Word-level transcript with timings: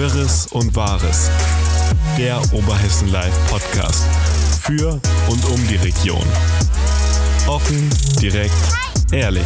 Wirres 0.00 0.46
und 0.46 0.74
Wahres. 0.74 1.30
Der 2.16 2.38
Oberhessen 2.54 3.12
Live 3.12 3.50
Podcast. 3.50 4.02
Für 4.62 4.92
und 5.28 5.44
um 5.44 5.68
die 5.68 5.76
Region. 5.76 6.24
Offen, 7.46 7.90
direkt, 8.18 8.54
ehrlich. 9.12 9.44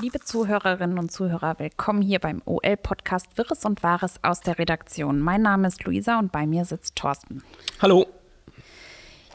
Liebe 0.00 0.20
Zuhörerinnen 0.20 1.00
und 1.00 1.10
Zuhörer, 1.10 1.58
willkommen 1.58 2.00
hier 2.00 2.20
beim 2.20 2.42
OL-Podcast 2.44 3.26
Wirres 3.36 3.64
und 3.64 3.82
Wahres 3.82 4.20
aus 4.22 4.38
der 4.38 4.60
Redaktion. 4.60 5.18
Mein 5.18 5.42
Name 5.42 5.66
ist 5.66 5.82
Luisa 5.82 6.20
und 6.20 6.30
bei 6.30 6.46
mir 6.46 6.64
sitzt 6.64 6.94
Thorsten. 6.94 7.42
Hallo. 7.82 8.06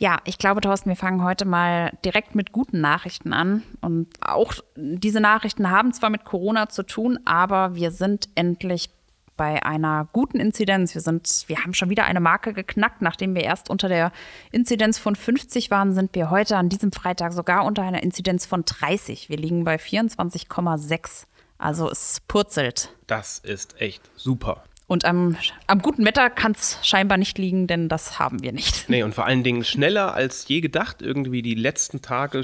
Ja, 0.01 0.17
ich 0.25 0.39
glaube, 0.39 0.61
Thorsten, 0.61 0.89
wir 0.89 0.95
fangen 0.95 1.23
heute 1.23 1.45
mal 1.45 1.95
direkt 2.03 2.33
mit 2.33 2.51
guten 2.51 2.81
Nachrichten 2.81 3.33
an. 3.33 3.61
Und 3.81 4.07
auch 4.19 4.55
diese 4.75 5.19
Nachrichten 5.19 5.69
haben 5.69 5.93
zwar 5.93 6.09
mit 6.09 6.25
Corona 6.25 6.69
zu 6.69 6.81
tun, 6.81 7.19
aber 7.25 7.75
wir 7.75 7.91
sind 7.91 8.27
endlich 8.33 8.89
bei 9.37 9.61
einer 9.63 10.09
guten 10.11 10.39
Inzidenz. 10.39 10.95
Wir 10.95 11.01
sind, 11.01 11.43
wir 11.45 11.59
haben 11.59 11.75
schon 11.75 11.91
wieder 11.91 12.05
eine 12.05 12.19
Marke 12.19 12.53
geknackt. 12.53 13.03
Nachdem 13.03 13.35
wir 13.35 13.43
erst 13.43 13.69
unter 13.69 13.89
der 13.89 14.11
Inzidenz 14.51 14.97
von 14.97 15.15
50 15.15 15.69
waren, 15.69 15.93
sind 15.93 16.15
wir 16.15 16.31
heute 16.31 16.57
an 16.57 16.67
diesem 16.67 16.91
Freitag 16.91 17.31
sogar 17.31 17.63
unter 17.63 17.83
einer 17.83 18.01
Inzidenz 18.01 18.47
von 18.47 18.65
30. 18.65 19.29
Wir 19.29 19.37
liegen 19.37 19.65
bei 19.65 19.75
24,6. 19.75 21.27
Also 21.59 21.87
es 21.91 22.21
purzelt. 22.27 22.89
Das 23.05 23.37
ist 23.37 23.79
echt 23.79 24.01
super. 24.15 24.63
Und 24.91 25.05
am, 25.05 25.37
am 25.67 25.81
guten 25.81 26.03
Wetter 26.03 26.29
kann 26.29 26.51
es 26.51 26.77
scheinbar 26.81 27.17
nicht 27.17 27.37
liegen, 27.37 27.65
denn 27.65 27.87
das 27.87 28.19
haben 28.19 28.43
wir 28.43 28.51
nicht. 28.51 28.89
Nee, 28.89 29.03
und 29.03 29.15
vor 29.15 29.25
allen 29.25 29.41
Dingen 29.41 29.63
schneller 29.63 30.13
als 30.13 30.45
je 30.49 30.59
gedacht. 30.59 31.01
Irgendwie 31.01 31.41
die 31.41 31.55
letzten 31.55 32.01
Tage 32.01 32.43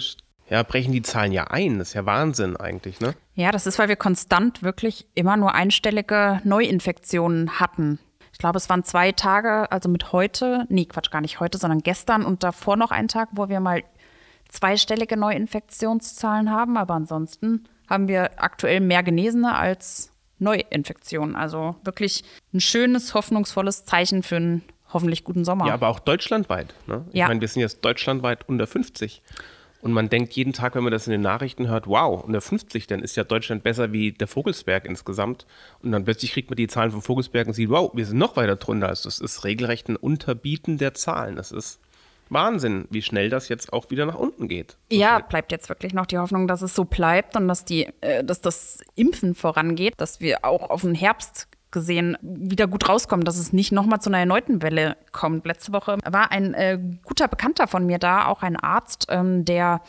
ja, 0.49 0.63
brechen 0.63 0.93
die 0.93 1.01
Zahlen 1.01 1.33
ja 1.33 1.47
ein. 1.47 1.77
Das 1.77 1.89
ist 1.89 1.93
ja 1.95 2.05
Wahnsinn 2.05 2.55
eigentlich, 2.55 3.01
ne? 3.01 3.15
Ja, 3.35 3.51
das 3.51 3.67
ist, 3.67 3.77
weil 3.79 3.89
wir 3.89 3.97
konstant 3.97 4.63
wirklich 4.63 5.07
immer 5.13 5.35
nur 5.35 5.55
einstellige 5.55 6.39
Neuinfektionen 6.45 7.59
hatten. 7.59 7.99
Ich 8.31 8.37
glaube, 8.37 8.55
es 8.55 8.69
waren 8.69 8.85
zwei 8.85 9.11
Tage, 9.11 9.69
also 9.69 9.89
mit 9.89 10.13
heute, 10.13 10.67
nee, 10.69 10.85
Quatsch, 10.85 11.11
gar 11.11 11.19
nicht 11.19 11.41
heute, 11.41 11.57
sondern 11.57 11.83
gestern 11.83 12.23
und 12.23 12.43
davor 12.43 12.77
noch 12.77 12.91
ein 12.91 13.09
Tag, 13.09 13.27
wo 13.33 13.49
wir 13.49 13.59
mal 13.59 13.83
zweistellige 14.47 15.17
Neuinfektionszahlen 15.17 16.49
haben. 16.49 16.77
Aber 16.77 16.93
ansonsten 16.93 17.67
haben 17.89 18.07
wir 18.07 18.41
aktuell 18.41 18.79
mehr 18.79 19.03
Genesene 19.03 19.53
als 19.53 20.13
Neuinfektionen. 20.39 21.35
Also 21.35 21.75
wirklich 21.83 22.23
ein 22.53 22.59
schönes, 22.59 23.13
hoffnungsvolles 23.13 23.85
Zeichen 23.85 24.23
für 24.23 24.37
einen 24.37 24.63
hoffentlich 24.93 25.23
guten 25.23 25.43
Sommer. 25.45 25.67
Ja, 25.67 25.73
aber 25.73 25.89
auch 25.89 25.99
deutschlandweit. 25.99 26.73
Ne? 26.87 27.05
Ich 27.09 27.15
Ja. 27.19 27.27
meine, 27.27 27.41
wir 27.41 27.47
sind 27.47 27.61
jetzt 27.61 27.83
deutschlandweit 27.83 28.47
unter 28.47 28.67
50. 28.67 29.21
Und 29.79 29.91
man 29.93 30.09
denkt 30.09 30.33
jeden 30.33 30.53
Tag, 30.53 30.73
wenn 30.75 30.83
man 30.83 30.91
das 30.91 31.05
in 31.05 31.11
den 31.11 31.21
Nachrichten 31.21 31.67
hört, 31.67 31.85
wow, 31.85 32.23
unter 32.23 32.41
50, 32.41 32.87
dann 32.87 33.01
ist 33.03 33.15
ja 33.15 33.23
Deutschland 33.23 33.63
besser 33.63 33.91
wie 33.91 34.11
der 34.11 34.27
Vogelsberg 34.27 34.85
insgesamt. 34.85 35.45
Und 35.83 35.91
dann 35.91 36.03
plötzlich 36.03 36.31
kriegt 36.31 36.49
man 36.49 36.57
die 36.57 36.67
Zahlen 36.67 36.91
vom 36.91 37.01
Vogelsberg 37.03 37.47
und 37.47 37.53
sieht, 37.53 37.69
wow, 37.69 37.91
wir 37.93 38.05
sind 38.05 38.17
noch 38.17 38.35
weiter 38.35 38.55
drunter. 38.55 38.87
Also 38.89 39.07
das 39.07 39.19
ist 39.19 39.43
regelrecht 39.43 39.87
ein 39.87 39.95
Unterbieten 39.95 40.77
der 40.79 40.93
Zahlen. 40.95 41.35
Das 41.35 41.51
ist 41.51 41.79
Wahnsinn, 42.29 42.87
wie 42.89 43.01
schnell 43.01 43.29
das 43.29 43.49
jetzt 43.49 43.73
auch 43.73 43.89
wieder 43.89 44.05
nach 44.05 44.15
unten 44.15 44.47
geht. 44.47 44.77
Ja, 44.91 45.19
bleibt 45.19 45.51
jetzt 45.51 45.69
wirklich 45.69 45.93
noch 45.93 46.05
die 46.05 46.17
Hoffnung, 46.17 46.47
dass 46.47 46.61
es 46.61 46.75
so 46.75 46.85
bleibt 46.85 47.35
und 47.35 47.47
dass, 47.47 47.65
die, 47.65 47.87
äh, 48.01 48.23
dass 48.23 48.41
das 48.41 48.79
Impfen 48.95 49.35
vorangeht, 49.35 49.93
dass 49.97 50.19
wir 50.19 50.43
auch 50.43 50.69
auf 50.69 50.81
den 50.81 50.95
Herbst 50.95 51.47
gesehen 51.71 52.17
wieder 52.21 52.67
gut 52.67 52.87
rauskommen, 52.87 53.25
dass 53.25 53.37
es 53.37 53.51
nicht 53.53 53.71
nochmal 53.71 53.99
zu 53.99 54.09
einer 54.09 54.19
erneuten 54.19 54.61
Welle 54.61 54.95
kommt. 55.11 55.45
Letzte 55.45 55.73
Woche 55.73 55.97
war 56.05 56.31
ein 56.31 56.53
äh, 56.53 56.79
guter 57.03 57.27
Bekannter 57.27 57.67
von 57.67 57.85
mir 57.85 57.99
da, 57.99 58.25
auch 58.25 58.41
ein 58.41 58.55
Arzt, 58.55 59.07
ähm, 59.09 59.43
der 59.43 59.81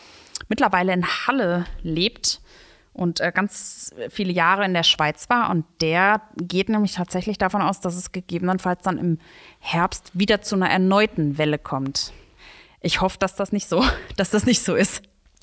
mittlerweile 0.49 0.93
in 0.93 1.07
Halle 1.07 1.67
lebt 1.83 2.41
und 2.93 3.21
äh, 3.21 3.31
ganz 3.33 3.95
viele 4.11 4.33
Jahre 4.33 4.65
in 4.65 4.75
der 4.75 4.83
Schweiz 4.83 5.31
war. 5.31 5.51
Und 5.51 5.65
der 5.81 6.21
geht 6.37 6.69
nämlich 6.69 6.95
tatsächlich 6.95 7.39
davon 7.39 7.63
aus, 7.63 7.81
dass 7.81 7.97
es 7.97 8.11
gegebenenfalls 8.11 8.83
dann 8.83 8.99
im 8.99 9.19
Herbst 9.61 10.11
wieder 10.15 10.43
zu 10.43 10.57
einer 10.57 10.69
erneuten 10.69 11.39
Welle 11.39 11.59
kommt. 11.59 12.13
Ich 12.81 13.01
hoffe, 13.01 13.19
dass 13.19 13.35
das 13.37 13.53
nicht 13.53 13.69
so, 13.69 13.85
dass 14.17 14.31
das 14.31 14.47
nicht 14.47 14.63
so 14.63 14.75
ist. 14.75 15.03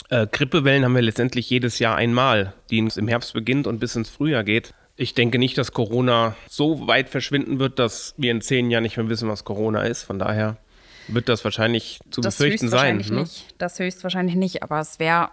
Äh, 0.10 0.28
Grippewellen 0.28 0.86
haben 0.86 0.96
wir 0.96 1.02
letztendlich 1.02 1.50
jedes 1.50 1.80
Jahr 1.80 1.96
einmal, 1.96 2.54
die 2.70 2.78
im 2.78 3.08
Herbst 3.08 3.34
beginnt 3.34 3.68
und 3.68 3.80
bis 3.80 3.96
ins 3.96 4.10
Frühjahr 4.10 4.44
geht. 4.44 4.74
Ich 4.98 5.14
denke 5.14 5.40
nicht, 5.40 5.58
dass 5.58 5.74
Corona 5.74 6.36
so 6.48 6.88
weit 6.88 7.10
verschwinden 7.10 7.60
wird, 7.60 7.80
dass 7.80 8.14
wir 8.18 8.32
in 8.32 8.42
zehn 8.42 8.72
Jahren 8.72 8.84
nicht 8.84 8.98
mehr 8.98 9.10
wissen, 9.10 9.28
was 9.28 9.44
Corona 9.44 9.84
ist. 9.84 10.04
Von 10.04 10.20
daher 10.20 10.58
wird 11.08 11.28
das 11.28 11.44
wahrscheinlich 11.44 12.00
zu 12.12 12.22
Das 12.22 12.38
befürchten 12.38 12.70
sein. 12.70 12.98
Ne? 12.98 13.22
nicht. 13.22 13.56
Das 13.58 13.80
höchstwahrscheinlich 13.80 14.36
nicht, 14.36 14.64
aber 14.64 14.80
es 14.80 15.00
wäre, 15.00 15.30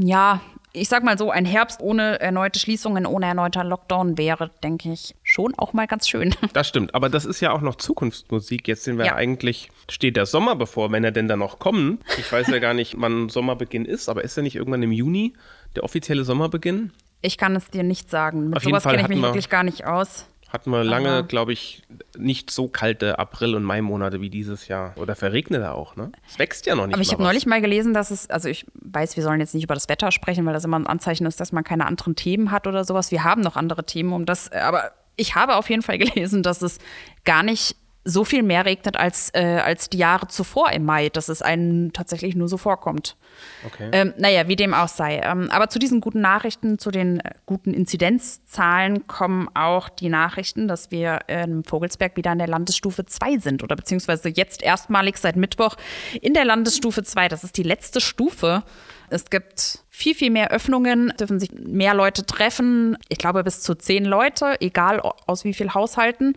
ja, 0.00 0.40
ich 0.76 0.88
sag 0.88 1.04
mal 1.04 1.16
so, 1.16 1.30
ein 1.30 1.44
Herbst 1.46 1.80
ohne 1.80 2.20
erneute 2.20 2.58
Schließungen, 2.58 3.06
ohne 3.06 3.26
erneuter 3.26 3.62
Lockdown 3.64 4.18
wäre, 4.18 4.50
denke 4.62 4.92
ich, 4.92 5.14
schon 5.22 5.54
auch 5.56 5.72
mal 5.72 5.86
ganz 5.86 6.08
schön. 6.08 6.34
Das 6.52 6.68
stimmt, 6.68 6.94
aber 6.94 7.08
das 7.08 7.24
ist 7.24 7.40
ja 7.40 7.52
auch 7.52 7.60
noch 7.60 7.76
Zukunftsmusik. 7.76 8.68
Jetzt 8.68 8.84
sind 8.84 8.98
wir 8.98 9.06
Ja. 9.06 9.14
eigentlich, 9.14 9.70
steht 9.88 10.16
der 10.16 10.26
Sommer 10.26 10.56
bevor, 10.56 10.92
wenn 10.92 11.04
er 11.04 11.12
denn 11.12 11.28
dann 11.28 11.38
noch 11.38 11.58
kommen. 11.58 12.00
Ich 12.18 12.30
weiß 12.30 12.48
ja 12.48 12.58
gar 12.58 12.74
nicht, 12.74 12.96
wann 12.98 13.28
Sommerbeginn 13.28 13.84
ist, 13.84 14.08
aber 14.08 14.24
ist 14.24 14.36
er 14.36 14.42
nicht 14.42 14.56
irgendwann 14.56 14.82
im 14.82 14.92
Juni 14.92 15.32
der 15.76 15.84
offizielle 15.84 16.24
Sommerbeginn? 16.24 16.92
Ich 17.22 17.38
kann 17.38 17.56
es 17.56 17.70
dir 17.70 17.82
nicht 17.84 18.10
sagen. 18.10 18.48
Mit 18.50 18.58
Auf 18.58 18.64
sowas 18.64 18.84
kenne 18.84 19.00
ich 19.00 19.08
mich 19.08 19.18
wir- 19.18 19.22
wirklich 19.28 19.48
gar 19.48 19.62
nicht 19.62 19.86
aus. 19.86 20.26
Hatten 20.54 20.70
wir 20.70 20.84
lange, 20.84 21.24
glaube 21.24 21.52
ich, 21.52 21.82
nicht 22.16 22.48
so 22.48 22.68
kalte 22.68 23.18
April- 23.18 23.56
und 23.56 23.64
Mai-Monate 23.64 24.20
wie 24.20 24.30
dieses 24.30 24.68
Jahr. 24.68 24.94
Oder 24.96 25.16
verregnete 25.16 25.72
auch, 25.72 25.96
ne? 25.96 26.12
Es 26.28 26.38
wächst 26.38 26.66
ja 26.66 26.76
noch 26.76 26.86
nicht 26.86 26.94
Aber 26.94 27.02
ich 27.02 27.10
habe 27.10 27.24
neulich 27.24 27.44
mal 27.44 27.60
gelesen, 27.60 27.92
dass 27.92 28.12
es, 28.12 28.30
also 28.30 28.48
ich 28.48 28.64
weiß, 28.74 29.16
wir 29.16 29.24
sollen 29.24 29.40
jetzt 29.40 29.52
nicht 29.52 29.64
über 29.64 29.74
das 29.74 29.88
Wetter 29.88 30.12
sprechen, 30.12 30.46
weil 30.46 30.52
das 30.52 30.64
immer 30.64 30.78
ein 30.78 30.86
Anzeichen 30.86 31.26
ist, 31.26 31.40
dass 31.40 31.50
man 31.50 31.64
keine 31.64 31.86
anderen 31.86 32.14
Themen 32.14 32.52
hat 32.52 32.68
oder 32.68 32.84
sowas. 32.84 33.10
Wir 33.10 33.24
haben 33.24 33.40
noch 33.40 33.56
andere 33.56 33.82
Themen 33.82 34.12
um 34.12 34.26
das, 34.26 34.52
aber 34.52 34.92
ich 35.16 35.34
habe 35.34 35.56
auf 35.56 35.68
jeden 35.68 35.82
Fall 35.82 35.98
gelesen, 36.04 36.44
dass 36.44 36.62
es 36.62 36.78
gar 37.24 37.42
nicht 37.42 37.74
so 38.04 38.24
viel 38.24 38.42
mehr 38.42 38.66
regnet 38.66 38.96
als, 38.96 39.30
äh, 39.34 39.60
als 39.64 39.88
die 39.88 39.98
Jahre 39.98 40.28
zuvor 40.28 40.70
im 40.72 40.84
Mai, 40.84 41.08
dass 41.08 41.28
es 41.28 41.40
einem 41.40 41.92
tatsächlich 41.92 42.36
nur 42.36 42.48
so 42.48 42.58
vorkommt. 42.58 43.16
Okay. 43.64 43.88
Ähm, 43.92 44.14
naja, 44.18 44.46
wie 44.46 44.56
dem 44.56 44.74
auch 44.74 44.88
sei. 44.88 45.20
Ähm, 45.24 45.50
aber 45.50 45.68
zu 45.68 45.78
diesen 45.78 46.00
guten 46.00 46.20
Nachrichten, 46.20 46.78
zu 46.78 46.90
den 46.90 47.20
äh, 47.20 47.32
guten 47.46 47.72
Inzidenzzahlen 47.72 49.06
kommen 49.06 49.48
auch 49.54 49.88
die 49.88 50.10
Nachrichten, 50.10 50.68
dass 50.68 50.90
wir 50.90 51.20
im 51.28 51.64
Vogelsberg 51.64 52.16
wieder 52.16 52.32
in 52.32 52.38
der 52.38 52.48
Landesstufe 52.48 53.06
2 53.06 53.38
sind 53.38 53.62
oder 53.62 53.74
beziehungsweise 53.74 54.28
jetzt 54.28 54.62
erstmalig 54.62 55.16
seit 55.16 55.36
Mittwoch 55.36 55.76
in 56.20 56.34
der 56.34 56.44
Landesstufe 56.44 57.02
2. 57.02 57.28
Das 57.28 57.42
ist 57.42 57.56
die 57.56 57.62
letzte 57.62 58.00
Stufe. 58.00 58.62
Es 59.10 59.30
gibt 59.30 59.80
viel, 59.90 60.14
viel 60.14 60.30
mehr 60.30 60.50
Öffnungen, 60.50 61.12
dürfen 61.18 61.38
sich 61.38 61.52
mehr 61.52 61.94
Leute 61.94 62.26
treffen. 62.26 62.98
Ich 63.08 63.18
glaube 63.18 63.44
bis 63.44 63.60
zu 63.60 63.74
zehn 63.74 64.04
Leute, 64.04 64.60
egal 64.60 65.00
aus 65.00 65.44
wie 65.44 65.54
viel 65.54 65.72
Haushalten. 65.72 66.36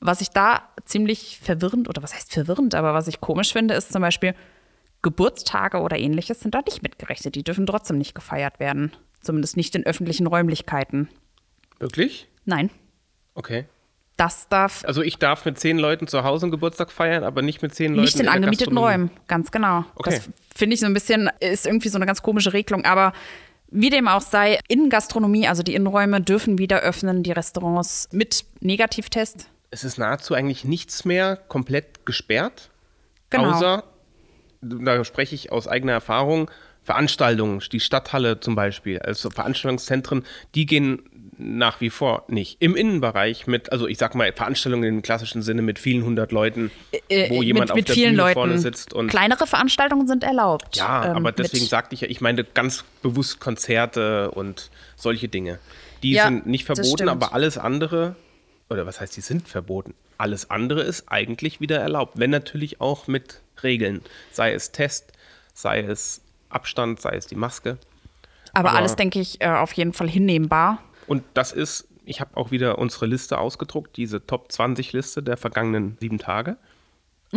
Was 0.00 0.20
ich 0.20 0.30
da 0.30 0.62
ziemlich 0.84 1.40
verwirrend, 1.42 1.88
oder 1.88 2.02
was 2.02 2.14
heißt 2.14 2.32
verwirrend, 2.32 2.74
aber 2.74 2.94
was 2.94 3.08
ich 3.08 3.20
komisch 3.20 3.52
finde, 3.52 3.74
ist 3.74 3.92
zum 3.92 4.02
Beispiel, 4.02 4.34
Geburtstage 5.02 5.78
oder 5.80 5.96
ähnliches 5.98 6.40
sind 6.40 6.54
da 6.54 6.60
nicht 6.64 6.82
mitgerechnet. 6.82 7.34
Die 7.34 7.42
dürfen 7.44 7.66
trotzdem 7.66 7.98
nicht 7.98 8.14
gefeiert 8.14 8.58
werden. 8.60 8.92
Zumindest 9.20 9.56
nicht 9.56 9.74
in 9.74 9.84
öffentlichen 9.86 10.26
Räumlichkeiten. 10.26 11.08
Wirklich? 11.78 12.28
Nein, 12.44 12.70
Okay. 13.34 13.66
das 14.16 14.48
darf 14.48 14.84
Also 14.84 15.02
ich 15.02 15.18
darf 15.18 15.44
mit 15.44 15.58
zehn 15.60 15.78
Leuten 15.78 16.08
zu 16.08 16.24
Hause 16.24 16.46
einen 16.46 16.50
Geburtstag 16.50 16.90
feiern, 16.90 17.22
aber 17.22 17.42
nicht 17.42 17.62
mit 17.62 17.74
zehn 17.74 17.92
Leuten 17.92 18.00
nicht 18.02 18.18
in 18.18 18.24
der 18.24 18.34
angemieteten. 18.34 18.76
Räumen. 18.76 19.10
Ganz 19.28 19.52
genau. 19.52 19.84
Okay. 19.94 20.10
Das 20.16 20.28
finde 20.56 20.74
ich 20.74 20.80
so 20.80 20.86
ein 20.86 20.94
bisschen, 20.94 21.30
ist 21.40 21.66
irgendwie 21.66 21.88
so 21.88 21.98
eine 21.98 22.06
ganz 22.06 22.22
komische 22.22 22.52
Regelung. 22.52 22.84
Aber 22.84 23.12
wie 23.70 23.90
dem 23.90 24.08
auch 24.08 24.22
sei, 24.22 24.58
Innengastronomie, 24.68 25.46
also 25.46 25.62
die 25.62 25.74
Innenräume, 25.74 26.20
dürfen 26.20 26.58
wieder 26.58 26.80
öffnen, 26.80 27.22
die 27.22 27.32
Restaurants 27.32 28.08
mit 28.10 28.44
Negativtest. 28.60 29.48
Es 29.70 29.84
ist 29.84 29.98
nahezu 29.98 30.34
eigentlich 30.34 30.64
nichts 30.64 31.04
mehr 31.04 31.36
komplett 31.36 32.06
gesperrt. 32.06 32.70
Genau. 33.30 33.50
Außer, 33.52 33.84
da 34.62 35.04
spreche 35.04 35.34
ich 35.34 35.52
aus 35.52 35.68
eigener 35.68 35.92
Erfahrung, 35.92 36.50
Veranstaltungen, 36.82 37.62
die 37.70 37.80
Stadthalle 37.80 38.40
zum 38.40 38.54
Beispiel, 38.54 38.98
also 39.00 39.28
Veranstaltungszentren, 39.28 40.24
die 40.54 40.64
gehen 40.64 41.02
nach 41.36 41.82
wie 41.82 41.90
vor 41.90 42.24
nicht. 42.28 42.56
Im 42.60 42.74
Innenbereich 42.74 43.46
mit, 43.46 43.70
also 43.70 43.86
ich 43.86 43.98
sag 43.98 44.14
mal, 44.14 44.32
Veranstaltungen 44.32 44.84
im 44.84 45.02
klassischen 45.02 45.42
Sinne 45.42 45.60
mit 45.60 45.78
vielen 45.78 46.02
hundert 46.02 46.32
Leuten, 46.32 46.70
Äh, 47.10 47.28
wo 47.30 47.42
jemand 47.42 47.68
mit, 47.68 47.74
mit 47.76 47.82
auf 47.82 47.86
der 47.88 47.94
vielen 47.94 48.10
Bühne 48.12 48.22
Leuten. 48.22 48.34
vorne 48.34 48.58
sitzt 48.58 48.94
und 48.94 49.08
Kleinere 49.08 49.46
Veranstaltungen 49.46 50.08
sind 50.08 50.24
erlaubt. 50.24 50.76
Ja, 50.78 51.10
Ähm, 51.10 51.16
aber 51.16 51.30
deswegen 51.30 51.64
mit- 51.64 51.70
sagte 51.70 51.94
ich 51.94 52.00
ja, 52.00 52.08
ich 52.08 52.20
meine 52.22 52.42
ganz 52.42 52.84
bewusst 53.02 53.38
Konzerte 53.38 54.30
und 54.30 54.70
solche 54.96 55.28
Dinge. 55.28 55.58
Die 56.02 56.12
Ja, 56.12 56.24
sind 56.24 56.46
nicht 56.46 56.64
verboten, 56.64 57.08
aber 57.10 57.34
alles 57.34 57.58
andere, 57.58 58.16
oder 58.70 58.86
was 58.86 59.00
heißt, 59.00 59.16
die 59.16 59.20
sind 59.20 59.48
verboten? 59.48 59.94
Alles 60.18 60.50
andere 60.50 60.82
ist 60.82 61.04
eigentlich 61.10 61.60
wieder 61.60 61.78
erlaubt, 61.78 62.18
wenn 62.18 62.30
natürlich 62.30 62.80
auch 62.80 63.06
mit 63.06 63.40
Regeln. 63.62 64.02
Sei 64.32 64.52
es 64.52 64.72
Test, 64.72 65.12
sei 65.54 65.80
es 65.80 66.20
Abstand, 66.48 67.00
sei 67.00 67.16
es 67.16 67.26
die 67.26 67.34
Maske. 67.36 67.78
aber, 68.52 68.70
aber- 68.70 68.78
alles, 68.78 68.96
denke 68.96 69.20
ich, 69.20 69.40
äh, 69.40 69.48
auf 69.48 69.72
jeden 69.72 69.92
Fall 69.92 70.08
hinnehmbar. 70.08 70.82
Und 71.06 71.22
das 71.34 71.52
ist, 71.52 71.86
ich 72.04 72.20
habe 72.20 72.36
auch 72.36 72.50
wieder 72.50 72.78
unsere 72.78 73.06
Liste 73.06 73.38
ausgedruckt, 73.38 73.96
diese 73.96 74.26
Top 74.26 74.50
20 74.50 74.92
Liste 74.92 75.22
der 75.22 75.36
vergangenen 75.36 75.96
sieben 76.00 76.18
Tage. 76.18 76.56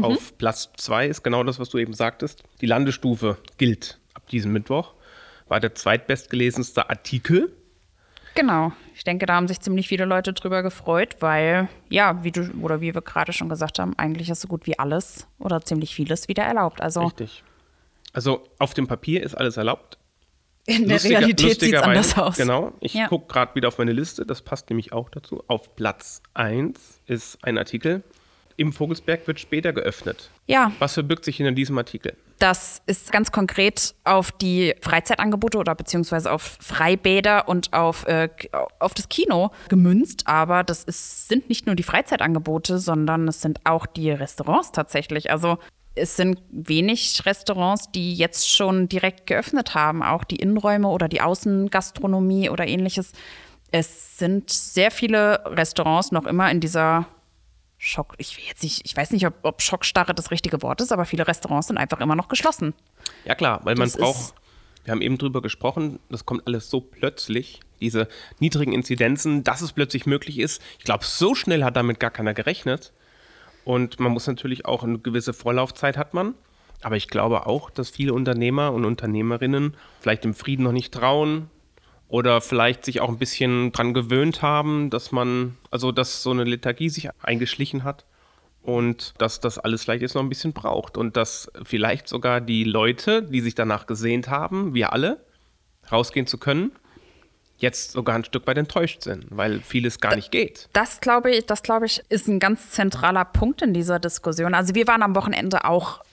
Auf 0.02 0.38
Platz 0.38 0.70
2 0.78 1.08
ist 1.08 1.22
genau 1.22 1.44
das, 1.44 1.60
was 1.60 1.68
du 1.70 1.78
eben 1.78 1.94
sagtest. 1.94 2.44
Die 2.62 2.66
Landestufe 2.66 3.38
gilt 3.58 4.00
ab 4.14 4.28
diesem 4.30 4.54
Mittwoch. 4.54 4.94
war 5.50 5.60
der 5.60 5.76
zweitbestgelesenste 5.76 6.90
Artikel. 6.90 7.52
Genau. 8.36 8.72
Ich 8.96 9.04
denke, 9.04 9.26
da 9.26 9.36
haben 9.36 9.48
sich 9.48 9.60
ziemlich 9.60 9.88
viele 9.88 10.06
Leute 10.06 10.34
drüber 10.34 10.64
gefreut, 10.64 11.18
weil, 11.20 11.68
ja, 11.90 12.24
wie 12.24 12.32
du 12.32 12.50
oder 12.62 12.80
wie 12.82 12.94
wir 12.94 13.02
gerade 13.02 13.34
schon 13.34 13.50
gesagt 13.50 13.80
haben, 13.80 13.94
eigentlich 13.98 14.30
ist 14.30 14.42
so 14.42 14.48
gut 14.48 14.66
wie 14.68 14.78
alles 14.80 15.28
oder 15.40 15.62
ziemlich 15.62 15.94
vieles 15.96 16.28
wieder 16.28 16.44
erlaubt. 16.44 16.82
Also 16.82 17.02
Richtig. 17.02 17.44
Also 18.14 18.44
auf 18.60 18.74
dem 18.74 18.88
Papier 18.88 19.24
ist 19.24 19.36
alles 19.36 19.58
erlaubt. 19.58 19.98
in 20.66 20.84
der 20.88 20.98
Lustiger- 20.98 21.20
Realität 21.20 21.60
sieht 21.60 21.74
es 21.74 21.82
anders 21.82 22.18
aus. 22.18 22.38
Genau. 22.38 22.74
Ich 22.82 22.94
Ja. 22.94 23.08
gucke 23.08 23.28
gerade 23.34 23.56
wieder 23.56 23.68
auf 23.70 23.78
meine 23.80 23.94
Liste, 23.94 24.26
das 24.26 24.42
passt 24.44 24.70
nämlich 24.70 24.94
auch 24.94 25.10
dazu. 25.10 25.44
Auf 25.48 25.76
Platz 25.76 26.22
1 26.36 27.02
ist 27.08 27.44
ein 27.44 27.58
Artikel. 27.58 28.04
Im 28.62 28.74
Vogelsberg 28.74 29.26
wird 29.26 29.40
später 29.40 29.74
geöffnet. 29.74 30.30
Ja, 30.46 30.72
Was 30.78 30.94
verbirgt 30.94 31.26
sich 31.26 31.38
hinter 31.38 31.52
diesem 31.52 31.80
Artikel? 31.80 32.16
Das 32.38 32.84
ist 32.86 33.12
ganz 33.12 33.32
konkret 33.32 33.96
auf 34.04 34.32
die 34.32 34.76
Freizeitangebote 34.82 35.58
oder 35.58 35.74
beziehungsweise 35.74 36.32
auf 36.32 36.60
Freibäder 36.62 37.50
und 37.50 37.74
auf, 37.74 38.06
äh, 38.06 38.30
auf 38.78 38.94
das 38.94 39.10
Kino 39.10 39.50
gemünzt. 39.68 40.28
Aber 40.28 40.64
das 40.64 40.84
ist, 40.84 41.28
sind 41.28 41.50
nicht 41.50 41.66
nur 41.66 41.74
die 41.74 41.82
Freizeitangebote, 41.82 42.78
sondern 42.78 43.28
es 43.28 43.42
sind 43.42 43.62
auch 43.64 43.88
die 43.88 44.12
Restaurants 44.12 44.72
tatsächlich. 44.72 45.32
Also 45.32 45.58
es 45.96 46.16
sind 46.16 46.40
wenig 46.52 47.26
Restaurants, 47.26 47.92
die 47.92 48.14
jetzt 48.14 48.48
schon 48.48 48.88
direkt 48.90 49.26
geöffnet 49.26 49.74
haben, 49.74 50.04
auch 50.04 50.24
die 50.24 50.36
Innenräume 50.36 50.88
oder 50.88 51.08
die 51.08 51.22
Außengastronomie 51.22 52.52
oder 52.52 52.68
ähnliches. 52.68 53.12
Es 53.72 54.20
sind 54.20 54.52
sehr 54.52 54.92
viele 54.92 55.44
Restaurants 55.48 56.12
noch 56.12 56.28
immer 56.28 56.52
in 56.52 56.60
dieser 56.60 57.08
Schock, 57.84 58.14
ich 58.20 58.38
will 58.38 58.44
jetzt 58.48 58.62
nicht, 58.62 58.82
ich 58.86 58.96
weiß 58.96 59.10
nicht, 59.10 59.26
ob, 59.26 59.34
ob 59.42 59.60
Schockstarre 59.62 60.14
das 60.14 60.30
richtige 60.30 60.62
Wort 60.62 60.82
ist, 60.82 60.92
aber 60.92 61.04
viele 61.06 61.28
Restaurants 61.28 61.68
sind 61.68 61.78
einfach 61.80 62.00
immer 62.00 62.16
noch 62.16 62.28
geschlossen. 62.28 62.76
Ja 63.26 63.34
klar, 63.34 63.62
weil 63.64 63.74
man 63.76 63.88
Das 63.88 63.98
braucht, 63.98 64.20
ist- 64.20 64.36
wir 64.84 64.92
haben 64.92 65.02
eben 65.02 65.18
drüber 65.18 65.42
gesprochen, 65.42 66.00
das 66.10 66.26
kommt 66.28 66.46
alles 66.46 66.70
so 66.70 66.80
plötzlich, 66.80 67.60
diese 67.80 68.08
niedrigen 68.40 68.72
Inzidenzen, 68.74 69.44
dass 69.44 69.62
es 69.62 69.74
plötzlich 69.74 70.06
möglich 70.06 70.38
ist. 70.38 70.62
Ich 70.78 70.86
glaube, 70.86 71.06
so 71.06 71.34
schnell 71.34 71.64
hat 71.64 71.76
damit 71.76 72.00
gar 72.00 72.12
keiner 72.12 72.36
gerechnet. 72.36 72.94
Und 73.66 74.00
man 74.00 74.12
muss 74.12 74.28
natürlich 74.28 74.66
auch 74.68 74.84
eine 74.84 75.00
gewisse 75.00 75.34
Vorlaufzeit 75.34 75.98
hat 75.98 76.14
man. 76.14 76.36
Aber 76.84 76.98
ich 76.98 77.08
glaube 77.08 77.46
auch, 77.48 77.70
dass 77.72 77.90
viele 77.90 78.14
Unternehmer 78.14 78.72
und 78.74 78.86
Unternehmerinnen 78.86 79.76
vielleicht 80.00 80.24
dem 80.24 80.34
Frieden 80.36 80.64
noch 80.64 80.72
nicht 80.72 80.94
trauen 80.94 81.50
oder 82.12 82.42
vielleicht 82.42 82.84
sich 82.84 83.00
auch 83.00 83.08
ein 83.08 83.18
bisschen 83.18 83.72
dran 83.72 83.94
gewöhnt 83.94 84.42
haben, 84.42 84.90
dass 84.90 85.14
man, 85.14 85.56
also 85.72 85.94
dass 85.94 86.22
so 86.22 86.32
eine 86.32 86.44
Lethargie 86.44 86.90
sich 86.90 87.10
eingeschlichen 87.24 87.86
hat 87.86 88.04
und 88.62 89.14
dass 89.18 89.40
das 89.40 89.58
alles 89.58 89.86
vielleicht 89.86 90.02
jetzt 90.02 90.16
noch 90.16 90.22
ein 90.22 90.28
bisschen 90.28 90.52
braucht 90.52 90.98
und 90.98 91.16
dass 91.16 91.50
vielleicht 91.64 92.10
sogar 92.10 92.42
die 92.42 92.66
Leute, 92.66 93.24
die 93.24 93.40
sich 93.40 93.56
danach 93.56 93.88
gesehnt 93.88 94.28
haben, 94.28 94.74
wir 94.74 94.92
alle, 94.92 95.26
rausgehen 95.90 96.28
zu 96.28 96.38
können, 96.38 96.74
jetzt 97.60 97.92
sogar 97.92 98.16
ein 98.16 98.26
Stück 98.26 98.46
weit 98.46 98.58
enttäuscht 98.58 99.04
sind, 99.04 99.28
weil 99.30 99.62
vieles 99.62 100.02
gar 100.02 100.14
nicht 100.14 100.32
geht. 100.32 100.68
Das 100.74 101.00
glaube 101.00 101.32
ich, 101.32 101.46
das 101.46 101.64
glaube 101.64 101.86
ich, 101.86 102.04
ist 102.10 102.28
ein 102.28 102.40
ganz 102.40 102.72
zentraler 102.72 103.24
Punkt 103.24 103.62
in 103.62 103.74
dieser 103.74 104.00
Diskussion. 104.00 104.54
Also 104.54 104.76
wir 104.76 104.86
waren 104.86 105.02
am 105.02 105.16
Wochenende 105.16 105.64
auch 105.64 106.04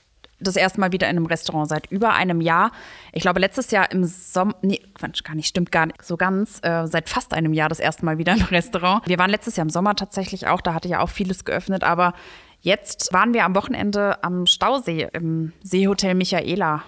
das 0.41 0.57
erste 0.57 0.81
Mal 0.81 0.93
wieder 0.93 1.09
in 1.09 1.17
einem 1.17 1.27
Restaurant 1.27 1.69
seit 1.69 1.91
über 1.91 2.15
einem 2.15 2.41
Jahr. 2.41 2.71
Ich 3.13 3.23
glaube, 3.23 3.41
letztes 3.41 3.71
Jahr 3.71 3.91
im 3.91 4.05
Sommer, 4.05 4.55
nee, 4.63 4.81
Quatsch, 4.95 5.25
gar 5.25 5.35
nicht, 5.35 5.49
stimmt 5.49 5.73
gar 5.73 5.87
nicht 5.87 6.05
so 6.05 6.17
ganz, 6.17 6.61
äh, 6.63 6.87
seit 6.87 7.09
fast 7.09 7.35
einem 7.35 7.53
Jahr 7.53 7.69
das 7.69 7.81
erste 7.81 8.05
Mal 8.05 8.19
wieder 8.19 8.35
im 8.35 8.43
Restaurant. 8.51 9.07
Wir 9.07 9.19
waren 9.19 9.31
letztes 9.31 9.57
Jahr 9.57 9.65
im 9.65 9.71
Sommer 9.71 9.97
tatsächlich 9.97 10.47
auch, 10.47 10.61
da 10.61 10.75
hatte 10.75 10.89
ja 10.89 11.01
auch 11.01 11.11
vieles 11.11 11.45
geöffnet, 11.45 11.83
aber 11.83 12.15
jetzt 12.61 13.13
waren 13.13 13.35
wir 13.35 13.45
am 13.45 13.55
Wochenende 13.55 14.23
am 14.23 14.47
Stausee 14.47 15.09
im 15.13 15.53
Seehotel 15.63 16.15
Michaela 16.15 16.83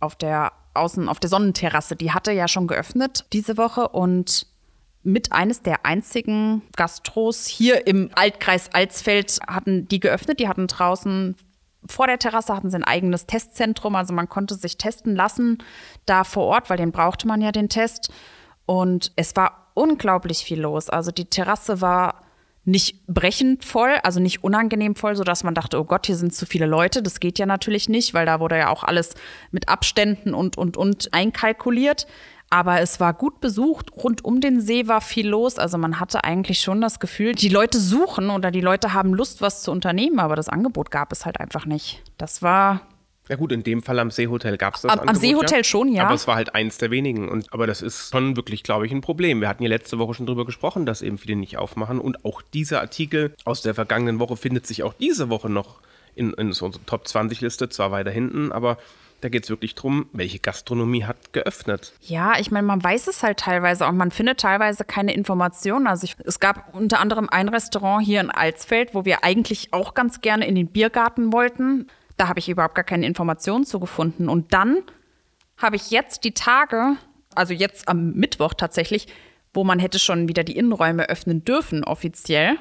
auf 0.00 0.16
der 0.16 0.52
Außen, 0.74 1.08
auf 1.08 1.20
der 1.20 1.30
Sonnenterrasse. 1.30 1.96
Die 1.96 2.12
hatte 2.12 2.32
ja 2.32 2.48
schon 2.48 2.66
geöffnet 2.66 3.24
diese 3.32 3.56
Woche 3.56 3.88
und 3.88 4.46
mit 5.02 5.32
eines 5.32 5.62
der 5.62 5.86
einzigen 5.86 6.62
Gastros 6.76 7.46
hier 7.46 7.86
im 7.86 8.10
Altkreis 8.14 8.74
Alsfeld 8.74 9.38
hatten 9.46 9.86
die 9.86 10.00
geöffnet. 10.00 10.40
Die 10.40 10.48
hatten 10.48 10.66
draußen 10.66 11.36
vor 11.88 12.06
der 12.06 12.18
Terrasse 12.18 12.54
hatten 12.54 12.70
sie 12.70 12.76
ein 12.76 12.84
eigenes 12.84 13.26
Testzentrum, 13.26 13.94
also 13.94 14.12
man 14.12 14.28
konnte 14.28 14.54
sich 14.54 14.78
testen 14.78 15.14
lassen 15.14 15.58
da 16.04 16.24
vor 16.24 16.44
Ort, 16.44 16.70
weil 16.70 16.76
den 16.76 16.92
brauchte 16.92 17.28
man 17.28 17.40
ja 17.40 17.52
den 17.52 17.68
Test. 17.68 18.12
Und 18.66 19.12
es 19.16 19.36
war 19.36 19.70
unglaublich 19.74 20.38
viel 20.38 20.60
los. 20.60 20.90
Also 20.90 21.12
die 21.12 21.26
Terrasse 21.26 21.80
war 21.80 22.22
nicht 22.64 23.06
brechend 23.06 23.64
voll, 23.64 23.94
also 24.02 24.18
nicht 24.18 24.42
unangenehm 24.42 24.96
voll, 24.96 25.14
sodass 25.14 25.44
man 25.44 25.54
dachte, 25.54 25.78
oh 25.78 25.84
Gott, 25.84 26.06
hier 26.06 26.16
sind 26.16 26.34
zu 26.34 26.46
viele 26.46 26.66
Leute. 26.66 27.00
Das 27.00 27.20
geht 27.20 27.38
ja 27.38 27.46
natürlich 27.46 27.88
nicht, 27.88 28.12
weil 28.12 28.26
da 28.26 28.40
wurde 28.40 28.58
ja 28.58 28.70
auch 28.70 28.82
alles 28.82 29.14
mit 29.52 29.68
Abständen 29.68 30.34
und, 30.34 30.58
und, 30.58 30.76
und 30.76 31.14
einkalkuliert. 31.14 32.08
Aber 32.48 32.80
es 32.80 33.00
war 33.00 33.12
gut 33.12 33.40
besucht. 33.40 33.90
Rund 33.96 34.24
um 34.24 34.40
den 34.40 34.60
See 34.60 34.86
war 34.86 35.00
viel 35.00 35.28
los. 35.28 35.58
Also 35.58 35.78
man 35.78 35.98
hatte 35.98 36.22
eigentlich 36.24 36.60
schon 36.60 36.80
das 36.80 37.00
Gefühl, 37.00 37.34
die 37.34 37.48
Leute 37.48 37.78
suchen 37.80 38.30
oder 38.30 38.50
die 38.50 38.60
Leute 38.60 38.92
haben 38.92 39.14
Lust, 39.14 39.40
was 39.40 39.62
zu 39.62 39.72
unternehmen, 39.72 40.20
aber 40.20 40.36
das 40.36 40.48
Angebot 40.48 40.90
gab 40.90 41.10
es 41.12 41.26
halt 41.26 41.40
einfach 41.40 41.66
nicht. 41.66 42.02
Das 42.18 42.42
war 42.42 42.82
Ja 43.28 43.34
gut, 43.34 43.50
in 43.50 43.64
dem 43.64 43.82
Fall 43.82 43.98
am 43.98 44.12
Seehotel 44.12 44.56
gab 44.56 44.76
es 44.76 44.82
das 44.82 44.92
Am- 44.92 45.00
am 45.00 45.08
Angebot, 45.08 45.20
Seehotel 45.20 45.64
schon, 45.64 45.88
ja. 45.92 46.04
Aber 46.04 46.14
es 46.14 46.28
war 46.28 46.36
halt 46.36 46.54
eins 46.54 46.78
der 46.78 46.92
wenigen. 46.92 47.28
Und, 47.28 47.52
aber 47.52 47.66
das 47.66 47.82
ist 47.82 48.10
schon 48.12 48.36
wirklich, 48.36 48.62
glaube 48.62 48.86
ich, 48.86 48.92
ein 48.92 49.00
Problem. 49.00 49.40
Wir 49.40 49.48
hatten 49.48 49.64
ja 49.64 49.68
letzte 49.68 49.98
Woche 49.98 50.14
schon 50.14 50.26
drüber 50.26 50.44
gesprochen, 50.46 50.86
dass 50.86 51.02
eben 51.02 51.18
viele 51.18 51.34
nicht 51.34 51.58
aufmachen. 51.58 51.98
Und 52.00 52.24
auch 52.24 52.40
dieser 52.42 52.80
Artikel 52.80 53.34
aus 53.44 53.62
der 53.62 53.74
vergangenen 53.74 54.20
Woche 54.20 54.36
findet 54.36 54.68
sich 54.68 54.84
auch 54.84 54.94
diese 54.94 55.28
Woche 55.28 55.50
noch 55.50 55.80
in, 56.14 56.32
in 56.34 56.52
so 56.52 56.66
unserer 56.66 56.86
Top-20-Liste, 56.86 57.68
zwar 57.68 57.90
weiter 57.90 58.12
hinten, 58.12 58.52
aber 58.52 58.78
da 59.20 59.28
geht 59.28 59.44
es 59.44 59.50
wirklich 59.50 59.74
drum, 59.74 60.06
welche 60.12 60.38
Gastronomie 60.38 61.04
hat 61.04 61.32
geöffnet. 61.32 61.92
Ja, 62.00 62.38
ich 62.38 62.50
meine, 62.50 62.66
man 62.66 62.82
weiß 62.82 63.06
es 63.06 63.22
halt 63.22 63.38
teilweise 63.38 63.86
auch. 63.86 63.92
Man 63.92 64.10
findet 64.10 64.40
teilweise 64.40 64.84
keine 64.84 65.14
Informationen. 65.14 65.86
Also 65.86 66.04
ich, 66.04 66.16
es 66.24 66.40
gab 66.40 66.74
unter 66.74 67.00
anderem 67.00 67.28
ein 67.30 67.48
Restaurant 67.48 68.04
hier 68.04 68.20
in 68.20 68.30
Alsfeld, 68.30 68.94
wo 68.94 69.04
wir 69.04 69.24
eigentlich 69.24 69.72
auch 69.72 69.94
ganz 69.94 70.20
gerne 70.20 70.46
in 70.46 70.54
den 70.54 70.68
Biergarten 70.68 71.32
wollten. 71.32 71.88
Da 72.16 72.28
habe 72.28 72.38
ich 72.38 72.48
überhaupt 72.48 72.74
gar 72.74 72.84
keine 72.84 73.06
Informationen 73.06 73.64
zu 73.64 73.80
gefunden. 73.80 74.28
Und 74.28 74.52
dann 74.52 74.82
habe 75.56 75.76
ich 75.76 75.90
jetzt 75.90 76.24
die 76.24 76.32
Tage, 76.32 76.96
also 77.34 77.54
jetzt 77.54 77.88
am 77.88 78.12
Mittwoch 78.12 78.54
tatsächlich, 78.54 79.08
wo 79.54 79.64
man 79.64 79.78
hätte 79.78 79.98
schon 79.98 80.28
wieder 80.28 80.44
die 80.44 80.56
Innenräume 80.56 81.08
öffnen 81.08 81.44
dürfen, 81.44 81.84
offiziell. 81.84 82.58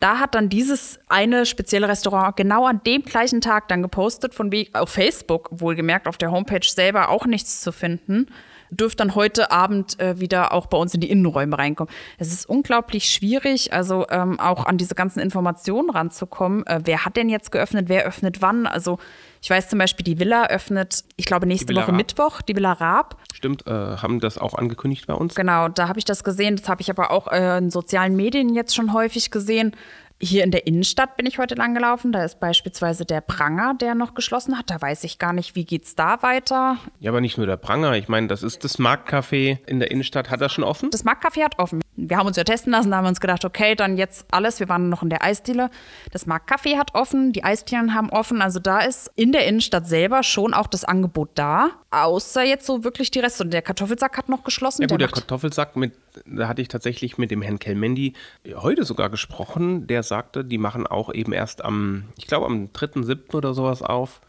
Da 0.00 0.18
hat 0.18 0.34
dann 0.34 0.48
dieses 0.48 0.98
eine 1.08 1.44
spezielle 1.44 1.86
Restaurant 1.86 2.34
genau 2.34 2.64
an 2.64 2.80
dem 2.86 3.02
gleichen 3.02 3.42
Tag 3.42 3.68
dann 3.68 3.82
gepostet, 3.82 4.34
von 4.34 4.50
wie 4.50 4.70
auf 4.72 4.88
Facebook, 4.88 5.50
wohlgemerkt, 5.52 6.08
auf 6.08 6.16
der 6.16 6.30
Homepage 6.32 6.66
selber 6.66 7.10
auch 7.10 7.26
nichts 7.26 7.60
zu 7.60 7.70
finden. 7.70 8.26
Dürft 8.70 9.00
dann 9.00 9.14
heute 9.14 9.50
Abend 9.50 10.00
äh, 10.00 10.18
wieder 10.18 10.52
auch 10.52 10.66
bei 10.66 10.78
uns 10.78 10.94
in 10.94 11.00
die 11.00 11.10
Innenräume 11.10 11.58
reinkommen. 11.58 11.92
Es 12.18 12.32
ist 12.32 12.48
unglaublich 12.48 13.10
schwierig, 13.10 13.74
also 13.74 14.06
ähm, 14.08 14.40
auch 14.40 14.64
an 14.64 14.78
diese 14.78 14.94
ganzen 14.94 15.20
Informationen 15.20 15.90
ranzukommen. 15.90 16.64
Äh, 16.66 16.80
wer 16.84 17.04
hat 17.04 17.16
denn 17.16 17.28
jetzt 17.28 17.52
geöffnet? 17.52 17.88
Wer 17.88 18.06
öffnet 18.06 18.40
wann? 18.40 18.66
Also 18.66 18.98
ich 19.42 19.50
weiß 19.50 19.68
zum 19.68 19.78
Beispiel, 19.78 20.04
die 20.04 20.18
Villa 20.18 20.46
öffnet, 20.46 21.04
ich 21.16 21.24
glaube, 21.24 21.46
nächste 21.46 21.74
Woche 21.74 21.88
Raab. 21.88 21.96
Mittwoch, 21.96 22.42
die 22.42 22.54
Villa 22.54 22.72
Raab. 22.72 23.16
Stimmt, 23.32 23.66
äh, 23.66 23.70
haben 23.70 24.20
das 24.20 24.36
auch 24.36 24.54
angekündigt 24.54 25.06
bei 25.06 25.14
uns? 25.14 25.34
Genau, 25.34 25.68
da 25.68 25.88
habe 25.88 25.98
ich 25.98 26.04
das 26.04 26.24
gesehen. 26.24 26.56
Das 26.56 26.68
habe 26.68 26.82
ich 26.82 26.90
aber 26.90 27.10
auch 27.10 27.28
äh, 27.28 27.58
in 27.58 27.70
sozialen 27.70 28.16
Medien 28.16 28.54
jetzt 28.54 28.74
schon 28.74 28.92
häufig 28.92 29.30
gesehen. 29.30 29.74
Hier 30.22 30.44
in 30.44 30.50
der 30.50 30.66
Innenstadt 30.66 31.16
bin 31.16 31.24
ich 31.24 31.38
heute 31.38 31.54
lang 31.54 31.72
gelaufen. 31.72 32.12
Da 32.12 32.22
ist 32.22 32.40
beispielsweise 32.40 33.06
der 33.06 33.22
Pranger, 33.22 33.72
der 33.80 33.94
noch 33.94 34.12
geschlossen 34.12 34.58
hat. 34.58 34.68
Da 34.68 34.78
weiß 34.78 35.04
ich 35.04 35.18
gar 35.18 35.32
nicht, 35.32 35.56
wie 35.56 35.64
geht's 35.64 35.94
da 35.94 36.22
weiter. 36.22 36.76
Ja, 36.98 37.10
aber 37.10 37.22
nicht 37.22 37.38
nur 37.38 37.46
der 37.46 37.56
Pranger. 37.56 37.94
Ich 37.94 38.08
meine, 38.08 38.26
das 38.26 38.42
ist 38.42 38.62
das 38.62 38.78
Marktcafé 38.78 39.58
in 39.66 39.80
der 39.80 39.90
Innenstadt. 39.90 40.28
Hat 40.28 40.42
das 40.42 40.52
schon 40.52 40.64
offen? 40.64 40.90
Das 40.90 41.06
Marktcafé 41.06 41.42
hat 41.42 41.58
offen. 41.58 41.80
Wir 42.08 42.16
haben 42.16 42.26
uns 42.26 42.36
ja 42.36 42.44
testen 42.44 42.72
lassen, 42.72 42.90
da 42.90 42.96
haben 42.98 43.04
wir 43.04 43.08
uns 43.10 43.20
gedacht, 43.20 43.44
okay, 43.44 43.74
dann 43.74 43.96
jetzt 43.96 44.26
alles. 44.32 44.60
Wir 44.60 44.68
waren 44.68 44.88
noch 44.88 45.02
in 45.02 45.10
der 45.10 45.22
Eisdiele. 45.24 45.70
Das 46.12 46.26
Marktcafé 46.26 46.76
hat 46.78 46.94
offen, 46.94 47.32
die 47.32 47.44
Eisdielen 47.44 47.94
haben 47.94 48.10
offen. 48.10 48.42
Also 48.42 48.58
da 48.60 48.80
ist 48.80 49.10
in 49.16 49.32
der 49.32 49.46
Innenstadt 49.46 49.86
selber 49.86 50.22
schon 50.22 50.54
auch 50.54 50.66
das 50.66 50.84
Angebot 50.84 51.30
da. 51.34 51.70
Außer 51.90 52.42
jetzt 52.44 52.66
so 52.66 52.84
wirklich 52.84 53.10
die 53.10 53.20
Reste. 53.20 53.44
Und 53.44 53.52
der 53.52 53.62
Kartoffelsack 53.62 54.16
hat 54.16 54.28
noch 54.28 54.44
geschlossen. 54.44 54.82
Ja 54.82 54.88
gut, 54.88 55.00
der 55.00 55.08
macht- 55.08 55.14
Kartoffelsack, 55.14 55.76
mit, 55.76 55.92
da 56.26 56.48
hatte 56.48 56.62
ich 56.62 56.68
tatsächlich 56.68 57.18
mit 57.18 57.30
dem 57.30 57.42
Herrn 57.42 57.58
Kelmendi 57.58 58.14
heute 58.54 58.84
sogar 58.84 59.10
gesprochen. 59.10 59.86
Der 59.86 60.02
sagte, 60.02 60.44
die 60.44 60.58
machen 60.58 60.86
auch 60.86 61.12
eben 61.12 61.32
erst 61.32 61.64
am, 61.64 62.04
ich 62.16 62.26
glaube 62.26 62.46
am 62.46 62.68
3.7. 62.72 63.34
oder 63.34 63.54
sowas 63.54 63.82
auf. 63.82 64.20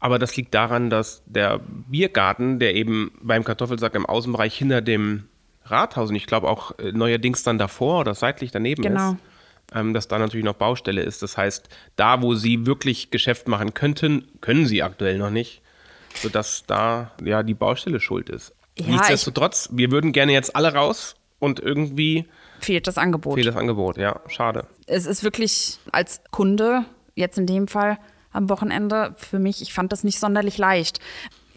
Aber 0.00 0.18
das 0.20 0.36
liegt 0.36 0.54
daran, 0.54 0.90
dass 0.90 1.22
der 1.26 1.58
Biergarten, 1.88 2.58
der 2.60 2.74
eben 2.76 3.10
beim 3.20 3.42
Kartoffelsack 3.44 3.94
im 3.96 4.06
Außenbereich 4.06 4.56
hinter 4.56 4.80
dem 4.80 5.24
Rathaus 5.70 6.10
und 6.10 6.16
ich 6.16 6.26
glaube 6.26 6.48
auch 6.48 6.78
äh, 6.78 6.92
neuerdings 6.92 7.42
dann 7.42 7.58
davor 7.58 8.00
oder 8.00 8.14
seitlich 8.14 8.50
daneben 8.50 8.82
Genau. 8.82 9.12
ist, 9.12 9.16
ähm, 9.74 9.94
dass 9.94 10.08
da 10.08 10.18
natürlich 10.18 10.44
noch 10.44 10.54
Baustelle 10.54 11.02
ist. 11.02 11.22
Das 11.22 11.36
heißt, 11.36 11.68
da, 11.96 12.22
wo 12.22 12.34
sie 12.34 12.66
wirklich 12.66 13.10
Geschäft 13.10 13.48
machen 13.48 13.74
könnten, 13.74 14.28
können 14.40 14.66
sie 14.66 14.82
aktuell 14.82 15.18
noch 15.18 15.30
nicht, 15.30 15.62
sodass 16.14 16.64
da 16.66 17.10
ja 17.24 17.42
die 17.42 17.54
Baustelle 17.54 18.00
schuld 18.00 18.30
ist. 18.30 18.54
Ja, 18.78 18.86
Nichtsdestotrotz, 18.86 19.68
wir 19.72 19.90
würden 19.90 20.12
gerne 20.12 20.32
jetzt 20.32 20.54
alle 20.54 20.72
raus 20.72 21.16
und 21.38 21.60
irgendwie 21.60 22.26
fehlt 22.60 22.86
das 22.86 22.96
Angebot. 22.98 23.34
fehlt 23.34 23.46
das 23.46 23.56
Angebot. 23.56 23.96
Ja, 23.98 24.20
schade. 24.28 24.66
es 24.86 25.06
ist 25.06 25.22
wirklich 25.24 25.78
als 25.92 26.20
Kunde, 26.30 26.84
jetzt 27.14 27.38
in 27.38 27.46
dem 27.46 27.68
Fall 27.68 27.98
am 28.32 28.48
Wochenende, 28.50 29.14
für 29.16 29.38
mich, 29.38 29.62
ich 29.62 29.72
fand 29.72 29.90
das 29.90 30.04
nicht 30.04 30.20
sonderlich 30.20 30.58
leicht. 30.58 31.00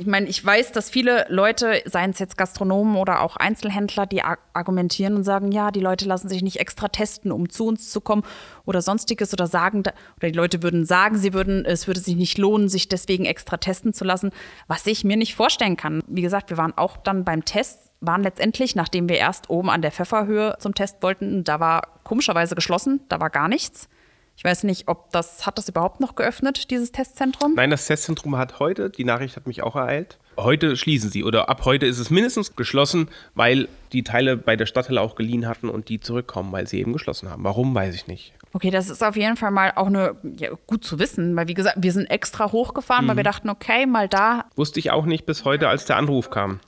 Ich 0.02 0.08
meine, 0.08 0.28
ich 0.28 0.44
weiß, 0.44 0.72
dass 0.72 0.90
viele 0.90 1.28
Leute, 1.30 1.84
seien 1.86 2.10
es 2.10 2.18
jetzt 2.18 2.36
Gastronomen 2.36 2.96
oder 2.96 3.22
auch 3.22 3.38
Einzelhändler, 3.38 4.08
die 4.08 4.24
argumentieren 4.24 5.16
und 5.16 5.24
sagen, 5.24 5.52
ja, 5.52 5.70
die 5.70 5.80
Leute 5.80 6.06
lassen 6.06 6.28
sich 6.28 6.42
nicht 6.42 6.60
extra 6.60 6.88
testen, 6.88 7.32
um 7.32 7.52
zu 7.52 7.68
uns 7.68 7.92
zu 7.92 8.02
kommen 8.02 8.24
oder 8.66 8.82
sonstiges 8.82 9.32
oder 9.32 9.46
sagen, 9.46 9.82
oder 9.82 10.32
die 10.32 10.32
Leute 10.32 10.64
würden 10.64 10.86
sagen, 10.86 11.20
sie 11.20 11.36
würden, 11.36 11.66
es 11.66 11.86
würde 11.86 12.00
sich 12.00 12.16
nicht 12.16 12.40
lohnen, 12.40 12.68
sich 12.68 12.90
deswegen 12.90 13.26
extra 13.26 13.58
testen 13.58 13.94
zu 13.94 14.04
lassen, 14.04 14.32
was 14.68 14.88
ich 14.88 15.04
mir 15.04 15.18
nicht 15.18 15.36
vorstellen 15.36 15.78
kann. 15.78 16.02
Wie 16.08 16.24
gesagt, 16.24 16.50
wir 16.50 16.58
waren 16.58 16.76
auch 16.76 16.98
dann 16.98 17.24
beim 17.24 17.46
Test, 17.46 17.92
waren 18.00 18.24
letztendlich, 18.24 18.76
nachdem 18.76 19.08
wir 19.08 19.20
erst 19.20 19.52
oben 19.52 19.70
an 19.70 19.84
der 19.84 19.92
Pfefferhöhe 19.92 20.56
zum 20.58 20.74
Test 20.74 21.04
wollten, 21.04 21.44
da 21.44 21.60
war 21.60 21.84
komischerweise 22.04 22.56
geschlossen, 22.56 23.02
da 23.08 23.20
war 23.20 23.30
gar 23.30 23.48
nichts. 23.48 23.88
Ich 24.36 24.44
weiß 24.44 24.64
nicht, 24.64 24.88
ob 24.88 25.12
das, 25.12 25.46
hat 25.46 25.58
das 25.58 25.70
überhaupt 25.70 26.00
noch 26.00 26.16
geöffnet, 26.16 26.72
dieses 26.72 26.92
Testzentrum? 26.92 27.54
Nein, 27.56 27.70
das 27.70 27.86
Testzentrum 27.86 28.38
hat 28.38 28.60
heute, 28.60 28.90
die 28.90 29.04
Nachricht 29.04 29.36
hat 29.36 29.46
mich 29.46 29.62
auch 29.62 29.76
ereilt. 29.76 30.18
Heute 30.38 30.76
schließen 30.76 31.12
sie 31.12 31.24
oder 31.24 31.50
ab 31.50 31.66
heute 31.66 31.86
ist 31.86 32.00
es 32.00 32.10
mindestens 32.10 32.56
geschlossen, 32.56 33.10
weil 33.36 33.68
die 33.92 34.04
Teile 34.04 34.38
bei 34.38 34.56
der 34.56 34.66
Stadthalle 34.66 35.02
auch 35.02 35.16
geliehen 35.16 35.48
hatten 35.48 35.70
und 35.70 35.90
die 35.90 36.00
zurückkommen, 36.00 36.52
weil 36.52 36.68
sie 36.68 36.80
eben 36.80 36.94
geschlossen 36.94 37.30
haben. 37.30 37.44
Warum, 37.44 37.76
weiß 37.76 37.94
ich 37.94 38.08
nicht. 38.08 38.34
Okay, 38.54 38.70
das 38.70 38.90
ist 38.90 39.04
auf 39.04 39.16
jeden 39.16 39.38
Fall 39.38 39.52
mal 39.52 39.74
auch 39.76 39.88
eine, 39.88 40.16
ja, 40.38 40.50
gut 40.68 40.84
zu 40.84 41.00
wissen, 41.00 41.36
weil 41.36 41.48
wie 41.48 41.54
gesagt, 41.54 41.78
wir 41.80 41.92
sind 41.92 42.08
extra 42.08 42.52
hochgefahren, 42.52 43.06
mhm. 43.06 43.10
weil 43.10 43.18
wir 43.18 43.24
dachten, 43.24 43.50
okay, 43.50 43.86
mal 43.86 44.08
da. 44.08 44.46
Wusste 44.56 44.80
ich 44.80 44.92
auch 44.92 45.06
nicht 45.06 45.26
bis 45.26 45.46
heute, 45.46 45.68
als 45.68 45.86
der 45.86 45.98
Anruf 45.98 46.30
kam. 46.30 46.60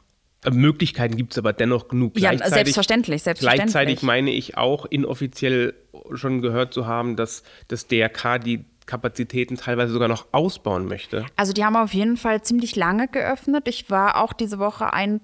Möglichkeiten 0.51 1.15
gibt 1.15 1.33
es 1.33 1.37
aber 1.37 1.53
dennoch 1.53 1.87
genug. 1.87 2.19
Ja, 2.19 2.37
selbstverständlich, 2.37 3.23
selbstverständlich. 3.23 3.71
Gleichzeitig 3.71 4.03
meine 4.03 4.31
ich 4.31 4.57
auch 4.57 4.85
inoffiziell 4.85 5.73
schon 6.13 6.41
gehört 6.41 6.73
zu 6.73 6.85
haben, 6.85 7.15
dass 7.15 7.43
das 7.67 7.87
DRK 7.87 8.39
die 8.39 8.65
Kapazitäten 8.85 9.55
teilweise 9.55 9.93
sogar 9.93 10.07
noch 10.07 10.27
ausbauen 10.31 10.85
möchte. 10.87 11.25
Also 11.35 11.53
die 11.53 11.63
haben 11.63 11.75
auf 11.75 11.93
jeden 11.93 12.17
Fall 12.17 12.41
ziemlich 12.41 12.75
lange 12.75 13.07
geöffnet. 13.07 13.67
Ich 13.67 13.89
war 13.89 14.21
auch 14.21 14.33
diese 14.33 14.59
Woche 14.59 14.91
einen 14.93 15.21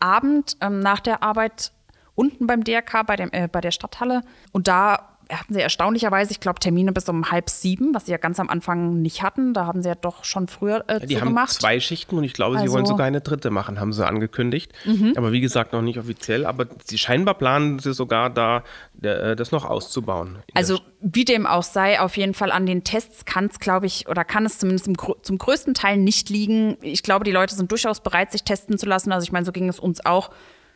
Abend 0.00 0.56
ähm, 0.60 0.80
nach 0.80 1.00
der 1.00 1.22
Arbeit 1.22 1.72
unten 2.14 2.46
beim 2.46 2.64
DRK 2.64 3.02
bei, 3.06 3.16
dem, 3.16 3.30
äh, 3.32 3.48
bei 3.48 3.60
der 3.60 3.72
Stadthalle 3.72 4.22
und 4.52 4.68
da 4.68 5.13
hatten 5.30 5.54
sie 5.54 5.60
erstaunlicherweise, 5.60 6.32
ich 6.32 6.40
glaube, 6.40 6.60
Termine 6.60 6.92
bis 6.92 7.08
um 7.08 7.30
halb 7.30 7.50
sieben, 7.50 7.94
was 7.94 8.06
sie 8.06 8.12
ja 8.12 8.18
ganz 8.18 8.40
am 8.40 8.48
Anfang 8.48 9.00
nicht 9.02 9.22
hatten. 9.22 9.54
Da 9.54 9.66
haben 9.66 9.82
sie 9.82 9.88
ja 9.88 9.94
doch 9.94 10.24
schon 10.24 10.48
früher 10.48 10.84
äh, 10.88 11.06
Die 11.06 11.20
haben 11.20 11.36
zwei 11.48 11.80
Schichten 11.80 12.16
und 12.16 12.24
ich 12.24 12.32
glaube, 12.32 12.56
also, 12.56 12.66
sie 12.66 12.72
wollen 12.72 12.86
sogar 12.86 13.06
eine 13.06 13.20
dritte 13.20 13.50
machen, 13.50 13.80
haben 13.80 13.92
sie 13.92 14.06
angekündigt. 14.06 14.72
Mhm. 14.84 15.14
Aber 15.16 15.32
wie 15.32 15.40
gesagt, 15.40 15.72
noch 15.72 15.82
nicht 15.82 15.98
offiziell. 15.98 16.46
Aber 16.46 16.66
sie 16.84 16.98
scheinbar 16.98 17.34
planen 17.34 17.78
sie 17.78 17.94
sogar 17.94 18.30
da, 18.30 18.64
äh, 19.02 19.36
das 19.36 19.50
noch 19.50 19.64
auszubauen. 19.64 20.38
Also 20.54 20.80
wie 21.00 21.24
dem 21.24 21.46
auch 21.46 21.62
sei, 21.62 22.00
auf 22.00 22.16
jeden 22.16 22.34
Fall 22.34 22.50
an 22.50 22.66
den 22.66 22.84
Tests 22.84 23.24
kann 23.24 23.46
es, 23.46 23.60
glaube 23.60 23.86
ich, 23.86 24.08
oder 24.08 24.24
kann 24.24 24.46
es 24.46 24.58
zumindest 24.58 24.88
im, 24.88 24.96
zum 25.22 25.38
größten 25.38 25.74
Teil 25.74 25.98
nicht 25.98 26.30
liegen. 26.30 26.76
Ich 26.80 27.02
glaube, 27.02 27.24
die 27.24 27.32
Leute 27.32 27.54
sind 27.54 27.70
durchaus 27.70 28.00
bereit, 28.00 28.32
sich 28.32 28.42
testen 28.42 28.78
zu 28.78 28.86
lassen. 28.86 29.12
Also 29.12 29.24
ich 29.24 29.32
meine, 29.32 29.44
so 29.44 29.52
ging 29.52 29.68
es 29.68 29.78
uns 29.78 30.04
auch. 30.04 30.30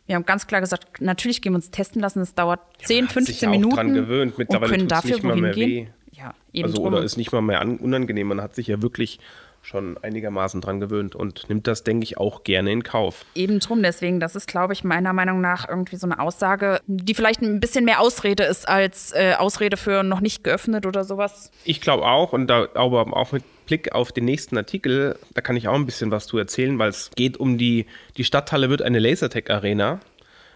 Wir 0.08 0.14
haben 0.14 0.24
ganz 0.24 0.46
klar 0.46 0.62
gesagt, 0.62 1.02
natürlich 1.02 1.42
gehen 1.42 1.52
wir 1.52 1.56
uns 1.56 1.70
testen 1.70 2.00
lassen. 2.00 2.20
Es 2.20 2.34
dauert 2.34 2.60
10, 2.82 3.04
ja, 3.04 3.10
15 3.10 3.34
sich 3.34 3.48
Minuten. 3.48 3.76
Dran 3.76 3.92
gewöhnt. 3.92 4.38
Mittlerweile 4.38 4.72
und 4.72 4.78
können 4.78 4.88
dafür 4.88 5.16
nicht 5.16 5.22
mal 5.22 5.36
mehr 5.36 5.54
weh. 5.54 5.86
Ja, 6.12 6.32
eben 6.54 6.64
also, 6.70 6.82
oder 6.82 7.02
ist 7.02 7.18
nicht 7.18 7.30
mal 7.30 7.42
mehr 7.42 7.60
unangenehm. 7.60 8.28
Man 8.28 8.40
hat 8.40 8.54
sich 8.54 8.68
ja 8.68 8.80
wirklich 8.80 9.20
schon 9.62 9.98
einigermaßen 9.98 10.60
dran 10.60 10.80
gewöhnt 10.80 11.14
und 11.14 11.48
nimmt 11.48 11.66
das, 11.66 11.84
denke 11.84 12.04
ich, 12.04 12.16
auch 12.16 12.44
gerne 12.44 12.72
in 12.72 12.82
Kauf. 12.82 13.24
Eben 13.34 13.60
drum, 13.60 13.82
deswegen, 13.82 14.20
das 14.20 14.34
ist, 14.34 14.46
glaube 14.46 14.72
ich, 14.72 14.84
meiner 14.84 15.12
Meinung 15.12 15.40
nach 15.40 15.68
irgendwie 15.68 15.96
so 15.96 16.06
eine 16.06 16.18
Aussage, 16.20 16.80
die 16.86 17.14
vielleicht 17.14 17.42
ein 17.42 17.60
bisschen 17.60 17.84
mehr 17.84 18.00
Ausrede 18.00 18.44
ist 18.44 18.68
als 18.68 19.12
äh, 19.12 19.34
Ausrede 19.38 19.76
für 19.76 20.02
noch 20.02 20.20
nicht 20.20 20.42
geöffnet 20.44 20.86
oder 20.86 21.04
sowas. 21.04 21.50
Ich 21.64 21.80
glaube 21.80 22.04
auch 22.04 22.32
und 22.32 22.46
da 22.46 22.68
aber 22.74 23.14
auch 23.14 23.32
mit 23.32 23.44
Blick 23.66 23.92
auf 23.92 24.12
den 24.12 24.24
nächsten 24.24 24.56
Artikel, 24.56 25.18
da 25.34 25.42
kann 25.42 25.56
ich 25.56 25.68
auch 25.68 25.74
ein 25.74 25.86
bisschen 25.86 26.10
was 26.10 26.26
zu 26.26 26.38
erzählen, 26.38 26.78
weil 26.78 26.88
es 26.88 27.10
geht 27.14 27.36
um 27.36 27.58
die, 27.58 27.86
die 28.16 28.24
Stadthalle 28.24 28.70
wird 28.70 28.80
eine 28.80 28.98
Lasertech-Arena 28.98 30.00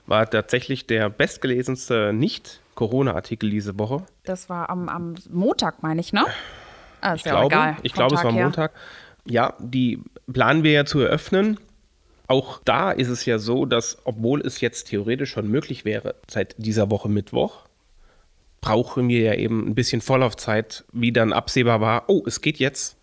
war 0.06 0.28
tatsächlich 0.28 0.86
der 0.86 1.10
bestgelesenste 1.10 2.12
Nicht-Corona-Artikel 2.12 3.50
diese 3.50 3.78
Woche. 3.78 4.04
Das 4.24 4.48
war 4.48 4.70
am, 4.70 4.88
am 4.88 5.14
Montag, 5.30 5.82
meine 5.82 6.00
ich, 6.00 6.12
ne? 6.12 6.24
Ah, 7.02 7.14
ich 7.14 7.24
glaube, 7.24 7.46
egal. 7.46 7.76
ich 7.82 7.92
glaube, 7.92 8.14
es 8.14 8.24
war. 8.24 8.32
Montag. 8.32 8.72
Ja, 9.24 9.54
die 9.58 10.00
planen 10.32 10.62
wir 10.62 10.72
ja 10.72 10.84
zu 10.84 11.00
eröffnen. 11.00 11.58
Auch 12.28 12.60
da 12.64 12.90
ist 12.90 13.08
es 13.08 13.26
ja 13.26 13.38
so, 13.38 13.66
dass, 13.66 13.98
obwohl 14.04 14.40
es 14.40 14.60
jetzt 14.60 14.84
theoretisch 14.88 15.30
schon 15.30 15.48
möglich 15.48 15.84
wäre, 15.84 16.14
seit 16.28 16.54
dieser 16.56 16.90
Woche 16.90 17.08
Mittwoch, 17.08 17.66
brauchen 18.60 19.08
wir 19.08 19.20
ja 19.20 19.34
eben 19.34 19.68
ein 19.68 19.74
bisschen 19.74 20.00
Vorlaufzeit, 20.00 20.84
wie 20.92 21.12
dann 21.12 21.32
absehbar 21.32 21.80
war, 21.80 22.04
oh, 22.06 22.22
es 22.26 22.40
geht 22.40 22.58
jetzt 22.58 22.96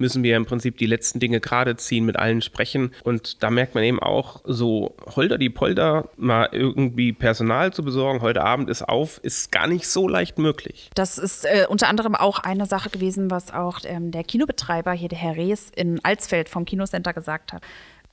müssen 0.00 0.22
wir 0.22 0.36
im 0.36 0.46
Prinzip 0.46 0.78
die 0.78 0.86
letzten 0.86 1.20
Dinge 1.20 1.40
gerade 1.40 1.76
ziehen, 1.76 2.04
mit 2.04 2.16
allen 2.16 2.42
sprechen. 2.42 2.92
Und 3.04 3.42
da 3.42 3.50
merkt 3.50 3.74
man 3.74 3.84
eben 3.84 4.00
auch, 4.00 4.40
so 4.44 4.96
holder 5.14 5.38
die 5.38 5.50
Polder, 5.50 6.08
mal 6.16 6.48
irgendwie 6.52 7.12
Personal 7.12 7.72
zu 7.72 7.82
besorgen, 7.82 8.22
heute 8.22 8.42
Abend 8.42 8.70
ist 8.70 8.82
auf, 8.82 9.18
ist 9.22 9.52
gar 9.52 9.66
nicht 9.66 9.86
so 9.86 10.08
leicht 10.08 10.38
möglich. 10.38 10.90
Das 10.94 11.18
ist 11.18 11.44
äh, 11.44 11.66
unter 11.68 11.88
anderem 11.88 12.14
auch 12.14 12.38
eine 12.38 12.66
Sache 12.66 12.90
gewesen, 12.90 13.30
was 13.30 13.52
auch 13.52 13.80
ähm, 13.84 14.10
der 14.10 14.24
Kinobetreiber 14.24 14.92
hier, 14.92 15.08
der 15.08 15.18
Herr 15.18 15.36
Rees 15.36 15.70
in 15.74 16.02
Alsfeld 16.04 16.48
vom 16.48 16.64
Kinocenter 16.64 17.12
gesagt 17.12 17.52
hat. 17.52 17.62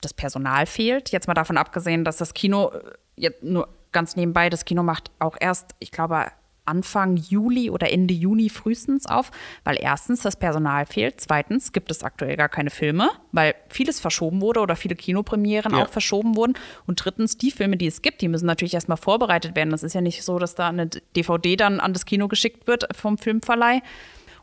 Das 0.00 0.14
Personal 0.14 0.66
fehlt. 0.66 1.10
Jetzt 1.10 1.26
mal 1.26 1.34
davon 1.34 1.56
abgesehen, 1.56 2.04
dass 2.04 2.18
das 2.18 2.34
Kino, 2.34 2.70
äh, 2.70 2.80
jetzt 3.16 3.42
nur 3.42 3.68
ganz 3.92 4.16
nebenbei, 4.16 4.50
das 4.50 4.64
Kino 4.64 4.82
macht 4.82 5.10
auch 5.18 5.36
erst, 5.40 5.74
ich 5.78 5.90
glaube, 5.90 6.26
Anfang 6.68 7.16
Juli 7.16 7.70
oder 7.70 7.90
Ende 7.90 8.14
Juni 8.14 8.48
frühestens 8.48 9.06
auf, 9.06 9.30
weil 9.64 9.76
erstens 9.80 10.22
das 10.22 10.36
Personal 10.36 10.86
fehlt, 10.86 11.20
zweitens 11.20 11.72
gibt 11.72 11.90
es 11.90 12.04
aktuell 12.04 12.36
gar 12.36 12.48
keine 12.48 12.70
Filme, 12.70 13.10
weil 13.32 13.54
vieles 13.68 13.98
verschoben 13.98 14.40
wurde 14.40 14.60
oder 14.60 14.76
viele 14.76 14.94
Kinopremieren 14.94 15.72
ja. 15.72 15.82
auch 15.82 15.88
verschoben 15.88 16.36
wurden 16.36 16.54
und 16.86 17.04
drittens 17.04 17.38
die 17.38 17.50
Filme, 17.50 17.76
die 17.76 17.86
es 17.86 18.02
gibt, 18.02 18.20
die 18.20 18.28
müssen 18.28 18.46
natürlich 18.46 18.74
erstmal 18.74 18.98
vorbereitet 18.98 19.56
werden. 19.56 19.70
Das 19.70 19.82
ist 19.82 19.94
ja 19.94 20.00
nicht 20.00 20.22
so, 20.22 20.38
dass 20.38 20.54
da 20.54 20.68
eine 20.68 20.88
DVD 21.16 21.56
dann 21.56 21.80
an 21.80 21.92
das 21.92 22.06
Kino 22.06 22.28
geschickt 22.28 22.66
wird 22.66 22.86
vom 22.94 23.18
Filmverleih. 23.18 23.82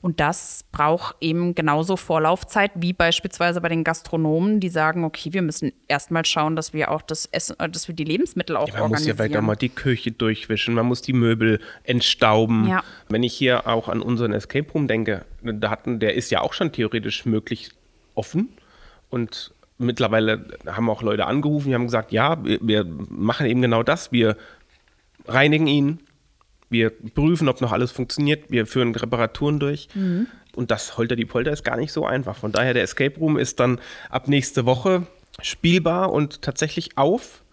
Und 0.05 0.19
das 0.19 0.63
braucht 0.71 1.15
eben 1.19 1.55
genauso 1.55 1.97
Vorlaufzeit 1.97 2.69
wie 2.75 2.93
beispielsweise 2.93 3.59
bei 3.59 3.69
den 3.69 3.83
Gastronomen, 3.83 4.59
die 4.59 4.69
sagen, 4.69 5.03
okay, 5.03 5.33
wir 5.33 5.41
müssen 5.41 5.73
erstmal 5.87 6.23
schauen, 6.25 6.55
dass 6.55 6.73
wir 6.73 6.91
auch 6.91 7.01
das 7.01 7.25
Essen, 7.25 7.59
äh, 7.59 7.67
dass 7.67 7.87
wir 7.87 7.95
die 7.95 8.03
Lebensmittel 8.03 8.55
auch 8.55 8.67
ja, 8.67 8.75
man 8.75 8.83
organisieren. 8.83 9.17
Man 9.17 9.25
muss 9.25 9.33
ja 9.33 9.37
weiter 9.37 9.41
mal 9.41 9.55
die 9.55 9.69
Küche 9.69 10.11
durchwischen, 10.11 10.75
man 10.75 10.85
muss 10.85 11.01
die 11.01 11.13
Möbel 11.13 11.59
entstauben. 11.85 12.67
Ja. 12.67 12.83
Wenn 13.09 13.23
ich 13.23 13.33
hier 13.33 13.65
auch 13.65 13.89
an 13.89 13.99
unseren 14.03 14.31
Escape 14.33 14.71
Room 14.73 14.87
denke, 14.87 15.25
da 15.41 15.71
hatten, 15.71 15.97
der 15.99 16.13
ist 16.13 16.29
ja 16.29 16.41
auch 16.41 16.53
schon 16.53 16.71
theoretisch 16.71 17.25
möglich 17.25 17.71
offen 18.13 18.49
und 19.09 19.55
mittlerweile 19.79 20.45
haben 20.67 20.87
auch 20.87 21.01
Leute 21.01 21.25
angerufen, 21.25 21.69
die 21.69 21.73
haben 21.73 21.85
gesagt, 21.85 22.11
ja, 22.11 22.45
wir, 22.45 22.59
wir 22.61 22.85
machen 22.85 23.47
eben 23.47 23.63
genau 23.63 23.81
das, 23.81 24.11
wir 24.11 24.37
reinigen 25.27 25.65
ihn, 25.65 25.99
wir 26.69 26.89
prüfen, 26.89 27.47
ob 27.47 27.61
noch 27.61 27.71
alles 27.71 27.91
funktioniert. 27.91 28.49
Wir 28.49 28.65
führen 28.65 28.95
Reparaturen 28.95 29.59
durch. 29.59 29.87
Mhm. 29.93 30.27
Und 30.55 30.71
das 30.71 30.97
Holter 30.97 31.15
die 31.15 31.25
Polter 31.25 31.51
ist 31.51 31.63
gar 31.63 31.77
nicht 31.77 31.91
so 31.91 32.05
einfach. 32.05 32.35
Von 32.37 32.51
daher, 32.51 32.73
der 32.73 32.83
Escape 32.83 33.19
Room 33.19 33.37
ist 33.37 33.59
dann 33.59 33.79
ab 34.09 34.27
nächste 34.27 34.65
Woche 34.65 35.05
spielbar 35.41 36.11
und 36.11 36.41
tatsächlich 36.41 36.97
auf. 36.97 37.43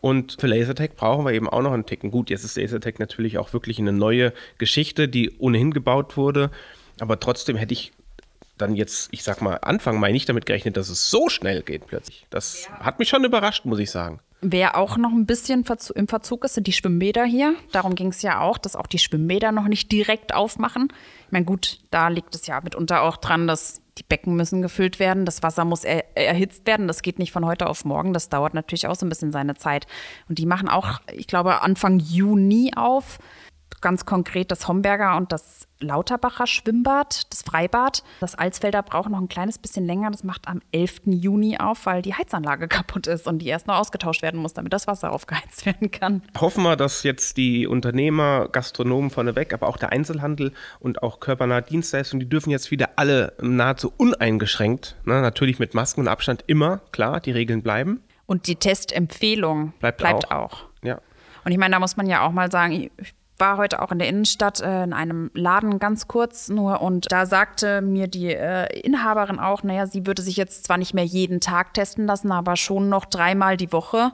Und 0.00 0.36
für 0.38 0.46
Lasertech 0.46 0.92
brauchen 0.94 1.24
wir 1.24 1.32
eben 1.32 1.48
auch 1.48 1.62
noch 1.62 1.72
einen 1.72 1.86
Ticken. 1.86 2.10
Gut, 2.10 2.30
jetzt 2.30 2.44
ist 2.44 2.56
Lasertech 2.56 2.98
natürlich 2.98 3.38
auch 3.38 3.52
wirklich 3.52 3.78
eine 3.78 3.92
neue 3.92 4.32
Geschichte, 4.58 5.08
die 5.08 5.32
ohnehin 5.38 5.72
gebaut 5.72 6.16
wurde. 6.16 6.50
Aber 7.00 7.18
trotzdem 7.18 7.56
hätte 7.56 7.72
ich 7.72 7.92
dann 8.58 8.74
jetzt, 8.74 9.08
ich 9.12 9.22
sag 9.22 9.42
mal, 9.42 9.58
Anfang 9.62 9.98
Mai 10.00 10.12
nicht 10.12 10.28
damit 10.28 10.46
gerechnet, 10.46 10.76
dass 10.76 10.88
es 10.88 11.10
so 11.10 11.28
schnell 11.28 11.62
geht 11.62 11.86
plötzlich. 11.86 12.26
Das 12.30 12.68
hat 12.80 12.98
mich 12.98 13.08
schon 13.08 13.24
überrascht, 13.24 13.64
muss 13.64 13.78
ich 13.78 13.90
sagen. 13.90 14.20
Wer 14.42 14.76
auch 14.76 14.96
noch 14.96 15.10
ein 15.10 15.26
bisschen 15.26 15.64
im 15.94 16.08
Verzug 16.08 16.44
ist, 16.44 16.54
sind 16.54 16.66
die 16.66 16.72
Schwimmbäder 16.72 17.24
hier. 17.24 17.54
Darum 17.72 17.94
ging 17.94 18.08
es 18.08 18.20
ja 18.22 18.40
auch, 18.40 18.58
dass 18.58 18.76
auch 18.76 18.86
die 18.86 18.98
Schwimmbäder 18.98 19.50
noch 19.50 19.66
nicht 19.66 19.90
direkt 19.90 20.34
aufmachen. 20.34 20.92
Ich 21.26 21.32
meine, 21.32 21.46
gut, 21.46 21.80
da 21.90 22.08
liegt 22.08 22.34
es 22.34 22.46
ja 22.46 22.60
mitunter 22.60 23.02
auch 23.02 23.16
dran, 23.16 23.46
dass 23.46 23.80
die 23.98 24.02
Becken 24.02 24.36
müssen 24.36 24.60
gefüllt 24.60 24.98
werden, 24.98 25.24
das 25.24 25.42
Wasser 25.42 25.64
muss 25.64 25.82
er 25.82 26.16
erhitzt 26.16 26.66
werden. 26.66 26.86
Das 26.86 27.00
geht 27.00 27.18
nicht 27.18 27.32
von 27.32 27.46
heute 27.46 27.66
auf 27.66 27.86
morgen. 27.86 28.12
Das 28.12 28.28
dauert 28.28 28.52
natürlich 28.52 28.86
auch 28.86 28.94
so 28.94 29.06
ein 29.06 29.08
bisschen 29.08 29.32
seine 29.32 29.54
Zeit. 29.54 29.86
Und 30.28 30.38
die 30.38 30.46
machen 30.46 30.68
auch, 30.68 31.00
ich 31.12 31.26
glaube, 31.26 31.62
Anfang 31.62 31.98
Juni 31.98 32.72
auf 32.76 33.18
ganz 33.80 34.06
konkret 34.06 34.50
das 34.50 34.68
Homberger 34.68 35.16
und 35.16 35.32
das 35.32 35.66
Lauterbacher 35.78 36.46
Schwimmbad, 36.46 37.30
das 37.30 37.42
Freibad. 37.42 38.02
Das 38.20 38.34
Alsfelder 38.34 38.82
braucht 38.82 39.10
noch 39.10 39.20
ein 39.20 39.28
kleines 39.28 39.58
bisschen 39.58 39.84
länger. 39.84 40.10
Das 40.10 40.24
macht 40.24 40.48
am 40.48 40.62
11. 40.72 41.02
Juni 41.06 41.58
auf, 41.58 41.84
weil 41.84 42.00
die 42.00 42.14
Heizanlage 42.14 42.66
kaputt 42.68 43.06
ist 43.06 43.26
und 43.26 43.40
die 43.40 43.48
erst 43.48 43.66
noch 43.66 43.76
ausgetauscht 43.76 44.22
werden 44.22 44.40
muss, 44.40 44.54
damit 44.54 44.72
das 44.72 44.86
Wasser 44.86 45.12
aufgeheizt 45.12 45.66
werden 45.66 45.90
kann. 45.90 46.22
Hoffen 46.38 46.62
wir, 46.62 46.76
dass 46.76 47.02
jetzt 47.02 47.36
die 47.36 47.66
Unternehmer, 47.66 48.48
Gastronomen 48.48 49.10
vorneweg, 49.10 49.52
aber 49.52 49.68
auch 49.68 49.76
der 49.76 49.92
Einzelhandel 49.92 50.52
und 50.80 51.02
auch 51.02 51.20
körpernahe 51.20 51.62
Dienstleistungen, 51.62 52.20
die 52.20 52.28
dürfen 52.28 52.50
jetzt 52.50 52.70
wieder 52.70 52.90
alle 52.96 53.34
nahezu 53.40 53.92
uneingeschränkt, 53.96 54.96
ne, 55.04 55.20
natürlich 55.20 55.58
mit 55.58 55.74
Masken 55.74 56.00
und 56.00 56.08
Abstand 56.08 56.44
immer, 56.46 56.80
klar, 56.92 57.20
die 57.20 57.32
Regeln 57.32 57.62
bleiben. 57.62 58.02
Und 58.24 58.46
die 58.46 58.56
Testempfehlung 58.56 59.72
bleibt, 59.78 59.98
bleibt 59.98 60.30
auch. 60.30 60.52
auch. 60.52 60.64
Ja. 60.82 61.00
Und 61.44 61.52
ich 61.52 61.58
meine, 61.58 61.74
da 61.74 61.78
muss 61.78 61.96
man 61.96 62.06
ja 62.06 62.26
auch 62.26 62.32
mal 62.32 62.50
sagen, 62.50 62.90
war 63.38 63.56
heute 63.56 63.82
auch 63.82 63.92
in 63.92 63.98
der 63.98 64.08
Innenstadt 64.08 64.60
äh, 64.60 64.84
in 64.84 64.92
einem 64.92 65.30
Laden 65.34 65.78
ganz 65.78 66.08
kurz 66.08 66.48
nur 66.48 66.80
und 66.80 67.10
da 67.10 67.26
sagte 67.26 67.80
mir 67.80 68.06
die 68.08 68.34
äh, 68.34 68.66
Inhaberin 68.80 69.38
auch, 69.38 69.62
naja, 69.62 69.86
sie 69.86 70.06
würde 70.06 70.22
sich 70.22 70.36
jetzt 70.36 70.64
zwar 70.64 70.78
nicht 70.78 70.94
mehr 70.94 71.04
jeden 71.04 71.40
Tag 71.40 71.74
testen 71.74 72.06
lassen, 72.06 72.32
aber 72.32 72.56
schon 72.56 72.88
noch 72.88 73.04
dreimal 73.04 73.56
die 73.56 73.72
Woche 73.72 74.12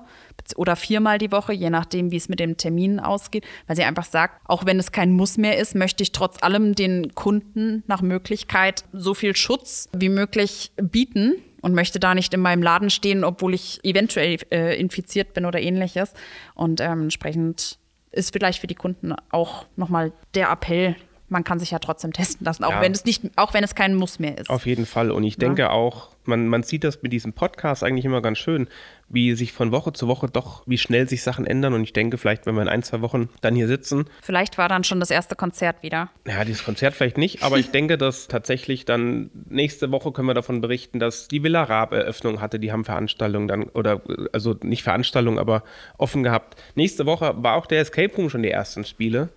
oder 0.56 0.76
viermal 0.76 1.18
die 1.18 1.30
Woche, 1.30 1.52
je 1.52 1.70
nachdem, 1.70 2.10
wie 2.10 2.16
es 2.16 2.28
mit 2.28 2.40
dem 2.40 2.56
Termin 2.56 2.98
ausgeht, 3.00 3.44
weil 3.66 3.76
sie 3.76 3.84
einfach 3.84 4.04
sagt, 4.04 4.40
auch 4.44 4.66
wenn 4.66 4.78
es 4.78 4.92
kein 4.92 5.12
Muss 5.12 5.38
mehr 5.38 5.58
ist, 5.58 5.74
möchte 5.74 6.02
ich 6.02 6.12
trotz 6.12 6.42
allem 6.42 6.74
den 6.74 7.14
Kunden 7.14 7.84
nach 7.86 8.02
Möglichkeit 8.02 8.84
so 8.92 9.14
viel 9.14 9.36
Schutz 9.36 9.88
wie 9.96 10.08
möglich 10.08 10.72
bieten 10.76 11.34
und 11.62 11.74
möchte 11.74 12.00
da 12.00 12.14
nicht 12.14 12.34
in 12.34 12.40
meinem 12.40 12.62
Laden 12.62 12.90
stehen, 12.90 13.24
obwohl 13.24 13.54
ich 13.54 13.80
eventuell 13.84 14.38
äh, 14.50 14.78
infiziert 14.78 15.32
bin 15.32 15.46
oder 15.46 15.60
ähnliches. 15.60 16.12
Und 16.54 16.80
ähm, 16.80 17.02
entsprechend 17.04 17.78
ist 18.12 18.32
vielleicht 18.32 18.60
für 18.60 18.66
die 18.66 18.74
Kunden 18.74 19.14
auch 19.30 19.66
nochmal 19.76 20.12
der 20.34 20.50
Appell, 20.50 20.96
man 21.32 21.42
kann 21.44 21.58
sich 21.58 21.70
ja 21.72 21.78
trotzdem 21.80 22.12
testen 22.12 22.44
lassen, 22.44 22.62
auch 22.64 22.70
Ja. 22.72 22.80
wenn 22.80 22.92
es 22.92 23.04
nicht, 23.04 23.22
auch 23.36 23.54
wenn 23.54 23.64
es 23.64 23.74
kein 23.74 23.94
Muss 23.96 24.18
mehr 24.20 24.38
ist. 24.38 24.50
Auf 24.50 24.66
jeden 24.66 24.86
Fall. 24.86 25.10
Und 25.10 25.24
ich 25.24 25.36
denke 25.36 25.70
auch, 25.70 26.10
man, 26.24 26.46
man 26.46 26.62
sieht 26.62 26.84
das 26.84 27.02
mit 27.02 27.12
diesem 27.12 27.32
Podcast 27.32 27.82
eigentlich 27.82 28.04
immer 28.04 28.22
ganz 28.22 28.38
schön, 28.38 28.68
wie 29.08 29.34
sich 29.34 29.52
von 29.52 29.72
Woche 29.72 29.92
zu 29.92 30.06
Woche 30.08 30.28
doch, 30.28 30.62
wie 30.66 30.78
schnell 30.78 31.08
sich 31.08 31.22
Sachen 31.22 31.46
ändern. 31.46 31.74
Und 31.74 31.82
ich 31.82 31.92
denke, 31.92 32.16
vielleicht, 32.16 32.46
wenn 32.46 32.54
wir 32.54 32.62
in 32.62 32.68
ein, 32.68 32.82
zwei 32.84 33.00
Wochen 33.00 33.28
dann 33.40 33.56
hier 33.56 33.66
sitzen, 33.66 34.04
Vielleicht 34.22 34.56
war 34.56 34.68
dann 34.68 34.84
schon 34.84 35.00
das 35.00 35.10
erste 35.10 35.34
Konzert 35.34 35.82
wieder. 35.82 36.10
ja, 36.26 36.44
dieses 36.44 36.64
Konzert 36.64 36.94
vielleicht 36.94 37.18
nicht, 37.18 37.42
aber 37.42 37.58
ich 37.58 37.70
denke, 37.72 37.98
dass 37.98 38.28
tatsächlich 38.28 38.84
dann 38.84 39.30
nächste 39.48 39.90
Woche 39.90 40.12
können 40.12 40.28
wir 40.28 40.34
davon 40.34 40.60
berichten, 40.60 41.00
dass 41.00 41.26
die 41.28 41.42
Villa 41.42 41.64
Raab 41.64 41.92
Eröffnung 41.92 42.40
hatte. 42.40 42.58
Die 42.60 42.70
haben 42.72 42.84
Veranstaltungen 42.84 43.48
dann, 43.48 43.64
oder 43.64 44.00
also 44.32 44.54
nicht 44.62 44.82
Veranstaltungen, 44.84 45.38
aber 45.38 45.64
offen 45.98 46.22
gehabt. 46.22 46.62
Nächste 46.76 47.04
Woche 47.06 47.34
war 47.38 47.56
auch 47.56 47.66
der 47.66 47.80
Escape 47.80 48.14
Room 48.16 48.30
schon 48.30 48.42
die 48.42 48.50
ersten 48.50 48.84
Spiele. 48.84 49.30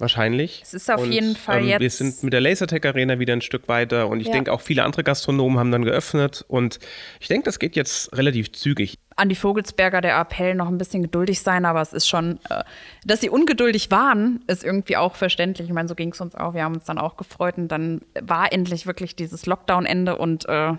Wahrscheinlich. 0.00 0.60
Es 0.62 0.74
ist 0.74 0.90
auf 0.90 1.04
jeden 1.04 1.34
Fall 1.34 1.62
Wir 1.64 1.78
jetzt- 1.80 1.98
sind 1.98 2.22
mit 2.22 2.32
der 2.32 2.40
Lasertech 2.40 2.84
Arena 2.86 3.18
wieder 3.18 3.32
ein 3.32 3.40
Stück 3.40 3.66
weiter 3.66 4.08
und 4.08 4.20
ich 4.20 4.28
Ja. 4.28 4.32
denke 4.34 4.52
auch 4.52 4.60
viele 4.60 4.84
andere 4.84 5.02
Gastronomen 5.02 5.58
haben 5.58 5.72
dann 5.72 5.84
geöffnet 5.84 6.44
und 6.46 6.78
ich 7.18 7.26
denke, 7.26 7.44
das 7.44 7.58
geht 7.58 7.74
jetzt 7.74 8.16
relativ 8.16 8.52
zügig. 8.52 8.96
An 9.16 9.28
die 9.28 9.34
Vogelsberger 9.34 10.00
der 10.00 10.16
Appell 10.20 10.54
noch 10.54 10.68
ein 10.68 10.78
bisschen 10.78 11.02
geduldig 11.02 11.40
sein, 11.40 11.64
aber 11.64 11.80
es 11.80 11.92
ist 11.92 12.06
schon, 12.06 12.38
äh, 12.48 12.62
dass 13.04 13.20
sie 13.20 13.28
ungeduldig 13.28 13.90
waren, 13.90 14.44
ist 14.46 14.62
irgendwie 14.62 14.96
auch 14.96 15.16
verständlich. 15.16 15.66
Ich 15.66 15.74
meine, 15.74 15.88
so 15.88 15.96
ging 15.96 16.12
es 16.12 16.20
uns 16.20 16.36
auch. 16.36 16.54
Wir 16.54 16.62
haben 16.62 16.74
uns 16.76 16.84
dann 16.84 16.98
auch 16.98 17.16
gefreut 17.16 17.58
und 17.58 17.66
dann 17.66 18.02
war 18.20 18.52
endlich 18.52 18.86
wirklich 18.86 19.16
dieses 19.16 19.46
Lockdown-Ende 19.46 20.16
und 20.16 20.48
äh, 20.48 20.74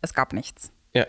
es 0.00 0.14
gab 0.14 0.32
nichts. 0.32 0.72
Ja. 0.94 1.04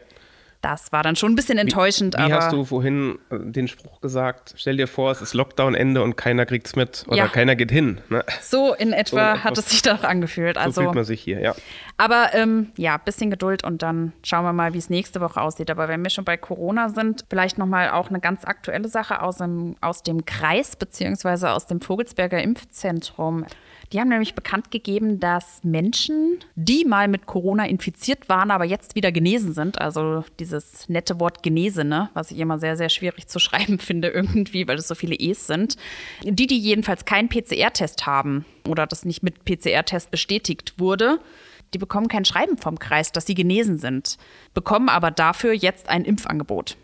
Das 0.62 0.92
war 0.92 1.04
dann 1.04 1.16
schon 1.16 1.32
ein 1.32 1.36
bisschen 1.36 1.58
enttäuschend, 1.58 2.16
Wie 2.18 2.22
aber 2.22 2.34
hast 2.36 2.52
du 2.52 2.66
vorhin 2.66 3.18
äh, 3.30 3.38
den 3.40 3.70
Spruch 3.70 4.02
gesagt? 4.02 4.56
Stell 4.58 4.76
dir 4.76 4.88
vor, 4.88 5.10
es 5.12 5.22
ist 5.22 5.34
Lockdown-Ende 5.34 6.04
und 6.04 6.18
keiner 6.18 6.46
kriegt's 6.46 6.76
mit 6.76 7.06
oder 7.08 7.16
Ja. 7.16 7.28
keiner 7.30 7.56
geht 7.56 7.72
hin. 7.72 8.02
Ne? 8.10 8.26
so 8.42 8.74
in 8.74 8.92
etwa 8.92 9.36
So 9.36 9.44
hat 9.46 9.58
es 9.58 9.70
sich 9.70 9.82
doch 9.84 10.04
angefühlt. 10.04 10.58
So 10.58 10.62
Also, 10.62 10.82
fühlt 10.82 10.96
man 10.96 11.06
sich 11.06 11.22
hier, 11.22 11.40
ja. 11.40 11.56
Aber 12.00 12.34
ähm, 12.34 12.72
ja, 12.78 12.96
bisschen 12.96 13.30
Geduld 13.30 13.66
und 13.66 13.82
dann 13.82 14.14
schauen 14.24 14.46
wir 14.46 14.54
mal, 14.54 14.74
wie 14.74 14.78
es 14.78 14.90
nächste 14.90 15.20
Woche 15.20 15.42
aussieht. 15.42 15.70
Aber 15.70 15.90
wenn 15.90 16.02
wir 16.02 16.10
schon 16.10 16.24
bei 16.24 16.38
Corona 16.38 16.88
sind, 16.88 17.26
vielleicht 17.30 17.58
noch 17.58 17.66
mal 17.66 17.90
auch 17.90 18.08
eine 18.08 18.22
ganz 18.22 18.46
aktuelle 18.46 18.88
Sache 18.88 19.22
aus 19.22 19.40
dem, 19.40 19.76
aus 19.82 20.02
dem 20.02 20.24
Kreis 20.24 20.78
beziehungsweise 20.78 21.52
aus 21.52 21.68
dem 21.68 21.82
Vogelsberger 21.82 22.42
Impfzentrum. 22.42 23.46
Die 23.92 24.00
haben 24.00 24.08
nämlich 24.08 24.34
bekannt 24.34 24.72
gegeben, 24.72 25.20
dass 25.20 25.62
Menschen, 25.66 26.40
die 26.56 26.86
mal 26.86 27.10
mit 27.10 27.26
Corona 27.26 27.66
infiziert 27.68 28.30
waren, 28.30 28.50
aber 28.50 28.64
jetzt 28.64 28.96
wieder 28.96 29.12
genesen 29.12 29.54
sind, 29.54 29.82
also 29.82 30.24
dieses 30.40 30.88
nette 30.88 31.20
Wort 31.20 31.44
Genesene, 31.44 32.12
was 32.14 32.32
ich 32.32 32.40
immer 32.40 32.60
sehr, 32.60 32.78
sehr 32.78 32.88
schwierig 32.88 33.28
zu 33.28 33.40
schreiben 33.40 33.78
finde 33.78 34.08
irgendwie, 34.08 34.70
weil 34.70 34.78
es 34.78 34.88
so 34.88 34.96
viele 34.96 35.16
E's 35.16 35.48
sind, 35.48 35.76
die, 36.24 36.48
die 36.48 36.60
jedenfalls 36.60 37.04
keinen 37.04 37.28
PCR-Test 37.28 38.06
haben 38.06 38.46
oder 38.66 38.88
das 38.88 39.04
nicht 39.04 39.22
mit 39.22 39.44
PCR-Test 39.44 40.12
bestätigt 40.12 40.76
wurde, 40.78 41.20
die 41.74 41.78
bekommen 41.78 42.08
kein 42.08 42.26
Schreiben 42.26 42.58
vom 42.58 42.80
Kreis, 42.80 43.12
dass 43.12 43.26
sie 43.26 43.36
genesen 43.36 43.78
sind, 43.78 44.18
bekommen 44.54 44.90
aber 44.90 45.12
dafür 45.12 45.54
jetzt 45.54 45.90
ein 45.90 46.06
Impfangebot. 46.06 46.78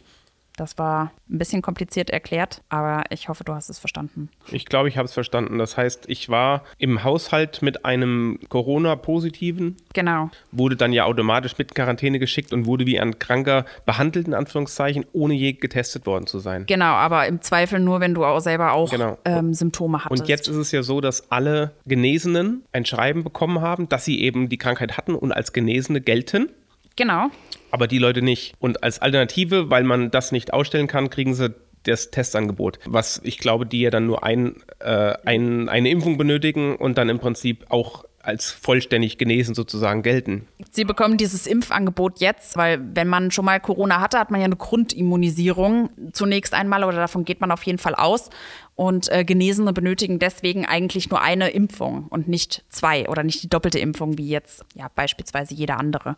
Das 0.57 0.77
war 0.77 1.11
ein 1.29 1.37
bisschen 1.37 1.61
kompliziert 1.61 2.09
erklärt, 2.09 2.61
aber 2.69 3.03
ich 3.09 3.27
hoffe, 3.27 3.43
du 3.43 3.53
hast 3.53 3.69
es 3.69 3.77
verstanden. 3.77 4.29
Ich 4.51 4.65
glaube, 4.65 4.87
ich 4.87 4.97
habe 4.97 5.05
es 5.05 5.13
verstanden. 5.13 5.57
Das 5.57 5.75
heißt, 5.75 6.05
ich 6.07 6.29
war 6.29 6.63
im 6.77 7.03
Haushalt 7.03 7.61
mit 7.61 7.83
einem 7.83 8.39
Corona-Positiven, 8.47 9.75
Genau. 9.93 10.29
wurde 10.51 10.75
dann 10.75 10.93
ja 10.93 11.05
automatisch 11.05 11.57
mit 11.57 11.75
Quarantäne 11.75 12.19
geschickt 12.19 12.53
und 12.53 12.65
wurde 12.65 12.85
wie 12.85 12.99
ein 12.99 13.19
Kranker 13.19 13.65
behandelt, 13.85 14.27
in 14.27 14.33
Anführungszeichen, 14.33 15.05
ohne 15.13 15.33
je 15.33 15.53
getestet 15.53 16.05
worden 16.05 16.27
zu 16.27 16.39
sein. 16.39 16.65
Genau, 16.67 16.85
aber 16.93 17.27
im 17.27 17.41
Zweifel 17.41 17.79
nur, 17.79 17.99
wenn 17.99 18.13
du 18.13 18.23
auch 18.25 18.39
selber 18.39 18.71
auch 18.73 18.91
Genau. 18.91 19.17
ähm, 19.25 19.53
Symptome 19.53 20.05
hattest. 20.05 20.21
Und 20.21 20.29
jetzt 20.29 20.47
ist 20.47 20.55
es 20.55 20.71
ja 20.71 20.83
so, 20.83 21.01
dass 21.01 21.31
alle 21.31 21.71
Genesenen 21.85 22.63
ein 22.71 22.85
Schreiben 22.85 23.23
bekommen 23.23 23.61
haben, 23.61 23.89
dass 23.89 24.05
sie 24.05 24.21
eben 24.21 24.47
die 24.49 24.57
Krankheit 24.57 24.97
hatten 24.97 25.15
und 25.15 25.31
als 25.31 25.51
Genesene 25.53 26.01
gelten. 26.01 26.49
Genau. 26.95 27.27
Aber 27.75 27.87
die 27.87 27.97
Leute 27.97 28.21
nicht. 28.21 28.53
Und 28.59 28.83
als 28.83 28.99
Alternative, 28.99 29.69
weil 29.69 29.83
man 29.83 30.09
das 30.09 30.31
nicht 30.31 30.53
ausstellen 30.53 30.87
kann, 30.87 31.09
kriegen 31.09 31.33
sie 31.33 31.53
das 31.83 32.09
Testangebot, 32.09 32.79
was 32.85 33.19
ich 33.25 33.37
glaube, 33.37 33.65
die 33.65 33.81
ja 33.81 33.89
dann 33.89 34.05
nur 34.07 34.23
ein, 34.23 34.63
äh, 34.79 35.13
ein, 35.25 35.67
eine 35.67 35.89
Impfung 35.89 36.17
benötigen 36.17 36.77
und 36.77 36.97
dann 36.97 37.09
im 37.09 37.19
Prinzip 37.19 37.65
auch 37.67 38.05
als 38.23 38.49
vollständig 38.49 39.17
genesen 39.17 39.53
sozusagen 39.53 40.01
gelten. 40.01 40.47
Sie 40.71 40.83
bekommen 40.83 41.17
dieses 41.17 41.45
Impfangebot 41.45 42.21
jetzt, 42.21 42.57
weil 42.57 42.79
wenn 42.95 43.09
man 43.09 43.29
schon 43.29 43.45
mal 43.45 43.59
Corona 43.59 44.01
hatte, 44.01 44.17
hat 44.17 44.31
man 44.31 44.39
ja 44.39 44.45
eine 44.45 44.55
Grundimmunisierung 44.55 45.89
zunächst 46.13 46.53
einmal 46.53 46.85
oder 46.85 46.97
davon 46.97 47.25
geht 47.25 47.41
man 47.41 47.51
auf 47.51 47.63
jeden 47.63 47.77
Fall 47.77 47.93
aus. 47.93 48.29
Und 48.73 49.11
äh, 49.11 49.23
Genesene 49.23 49.73
benötigen 49.73 50.17
deswegen 50.17 50.65
eigentlich 50.65 51.09
nur 51.09 51.21
eine 51.21 51.49
Impfung 51.49 52.07
und 52.07 52.27
nicht 52.27 52.63
zwei 52.69 53.07
oder 53.07 53.23
nicht 53.23 53.43
die 53.43 53.49
doppelte 53.49 53.79
Impfung 53.79 54.17
wie 54.17 54.27
jetzt 54.27 54.65
ja 54.73 54.87
beispielsweise 54.95 55.53
jeder 55.53 55.77
andere. 55.77 56.17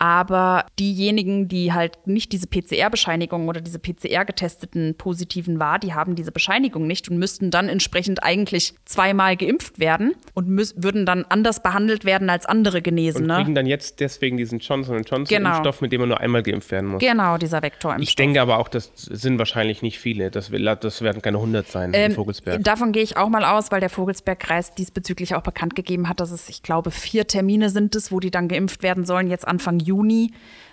Aber 0.00 0.64
diejenigen, 0.78 1.46
die 1.46 1.74
halt 1.74 2.06
nicht 2.06 2.32
diese 2.32 2.46
PCR-Bescheinigung 2.46 3.48
oder 3.48 3.60
diese 3.60 3.78
PCR-getesteten 3.78 4.94
Positiven 4.96 5.60
war, 5.60 5.78
die 5.78 5.92
haben 5.92 6.14
diese 6.14 6.32
Bescheinigung 6.32 6.86
nicht 6.86 7.10
und 7.10 7.18
müssten 7.18 7.50
dann 7.50 7.68
entsprechend 7.68 8.22
eigentlich 8.22 8.72
zweimal 8.86 9.36
geimpft 9.36 9.78
werden 9.78 10.14
und 10.32 10.48
würden 10.48 11.04
dann 11.04 11.26
anders 11.28 11.62
behandelt 11.62 12.06
werden 12.06 12.30
als 12.30 12.46
andere 12.46 12.78
Und 12.78 12.84
Genesene. 12.84 13.34
kriegen 13.34 13.54
dann 13.54 13.66
jetzt 13.66 14.00
deswegen 14.00 14.38
diesen 14.38 14.60
Johnson 14.60 15.02
Johnson 15.02 15.24
Genau. 15.26 15.60
Mit 15.82 15.92
dem 15.92 16.00
man 16.00 16.08
nur 16.08 16.20
einmal 16.20 16.42
geimpft 16.42 16.70
werden 16.70 16.88
muss. 16.88 17.00
Genau, 17.00 17.36
dieser 17.36 17.62
Vektorimpfstoff. 17.62 18.08
Ich 18.08 18.16
denke 18.16 18.40
aber 18.40 18.58
auch, 18.58 18.68
das 18.68 18.90
sind 18.94 19.38
wahrscheinlich 19.38 19.82
nicht 19.82 19.98
viele. 19.98 20.30
Das, 20.30 20.50
will, 20.50 20.64
das 20.80 21.02
werden 21.02 21.20
keine 21.20 21.36
100 21.36 21.68
sein 21.68 21.92
Ähm, 21.92 22.10
in 22.10 22.16
Vogelsberg. 22.16 22.64
Davon 22.64 22.92
gehe 22.92 23.02
ich 23.02 23.18
auch 23.18 23.28
mal 23.28 23.44
aus, 23.44 23.70
weil 23.70 23.80
der 23.80 23.90
Vogelsbergkreis 23.90 24.74
diesbezüglich 24.74 25.34
auch 25.34 25.42
bekannt 25.42 25.76
gegeben 25.76 26.08
hat, 26.08 26.20
dass 26.20 26.30
es, 26.30 26.48
ich 26.48 26.62
glaube, 26.62 26.90
vier 26.90 27.26
Termine 27.26 27.68
sind 27.68 27.94
es, 27.94 28.10
wo 28.10 28.18
die 28.18 28.30
dann 28.30 28.48
geimpft 28.48 28.82
werden 28.82 29.04
sollen, 29.04 29.28
jetzt 29.28 29.46
Anfang 29.46 29.78
Juni. 29.78 29.89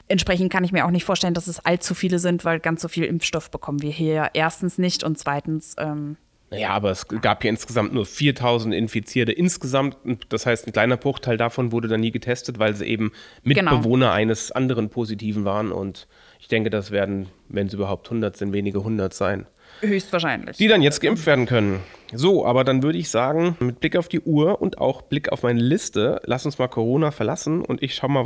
Entsprechend 0.08 0.52
kann 0.52 0.64
ich 0.64 0.72
mir 0.72 0.86
auch 0.86 0.92
nicht 0.92 1.04
vorstellen, 1.04 1.34
dass 1.34 1.48
es 1.48 1.60
allzu 1.66 1.94
viele 1.94 2.20
sind, 2.20 2.46
weil 2.46 2.60
ganz 2.60 2.82
so 2.82 2.88
viel 2.88 3.04
Impfstoff 3.04 3.52
bekommen 3.52 3.82
wir 3.82 3.92
hier 3.92 4.30
erstens 4.34 4.78
nicht 4.78 5.04
und 5.04 5.18
zweitens, 5.18 5.76
ähm, 5.78 6.16
Naja, 6.50 6.70
aber 6.70 6.92
es 6.92 7.08
gab 7.10 7.44
ja 7.44 7.50
insgesamt 7.50 7.94
nur 7.94 8.06
4000 8.06 8.74
Infizierte 8.74 9.34
insgesamt. 9.34 9.98
Das 10.30 10.46
heißt, 10.46 10.66
ein 10.66 10.72
kleiner 10.72 10.96
Bruchteil 10.96 11.36
davon 11.36 11.74
wurde 11.74 11.90
dann 11.90 12.00
nie 12.00 12.12
getestet, 12.12 12.58
weil 12.58 12.74
sie 12.74 12.86
eben 12.86 13.12
Genau. 13.44 13.74
Mitbewohner 13.74 14.14
eines 14.14 14.54
anderen 14.54 14.90
Positiven 14.90 15.44
waren. 15.44 15.74
Und 15.74 16.08
ich 16.40 16.48
denke, 16.48 16.70
das 16.70 16.92
werden, 16.92 17.28
wenn 17.50 17.68
es 17.68 17.74
überhaupt 17.74 18.08
100 18.08 18.38
sind, 18.38 18.54
wenige 18.54 18.78
100 18.80 19.14
sein. 19.14 19.46
höchstwahrscheinlich. 19.82 20.56
Die 20.58 20.68
dann 20.70 20.82
jetzt 20.82 21.02
geimpft 21.02 21.26
werden 21.26 21.46
können. 21.46 21.82
So, 22.14 22.46
aber 22.46 22.64
dann 22.64 22.82
würde 22.84 22.98
ich 22.98 23.10
sagen, 23.10 23.58
mit 23.60 23.82
Blick 23.82 23.98
auf 23.98 24.08
die 24.08 24.22
Uhr 24.22 24.62
und 24.62 24.78
auch 24.78 25.02
Blick 25.02 25.30
auf 25.34 25.44
meine 25.44 25.60
Liste, 25.60 26.22
lass 26.24 26.46
uns 26.46 26.58
mal 26.58 26.68
Corona 26.70 27.12
verlassen 27.12 27.62
und 27.62 27.84
ich 27.84 27.94
schau 27.94 28.08
mal, 28.08 28.16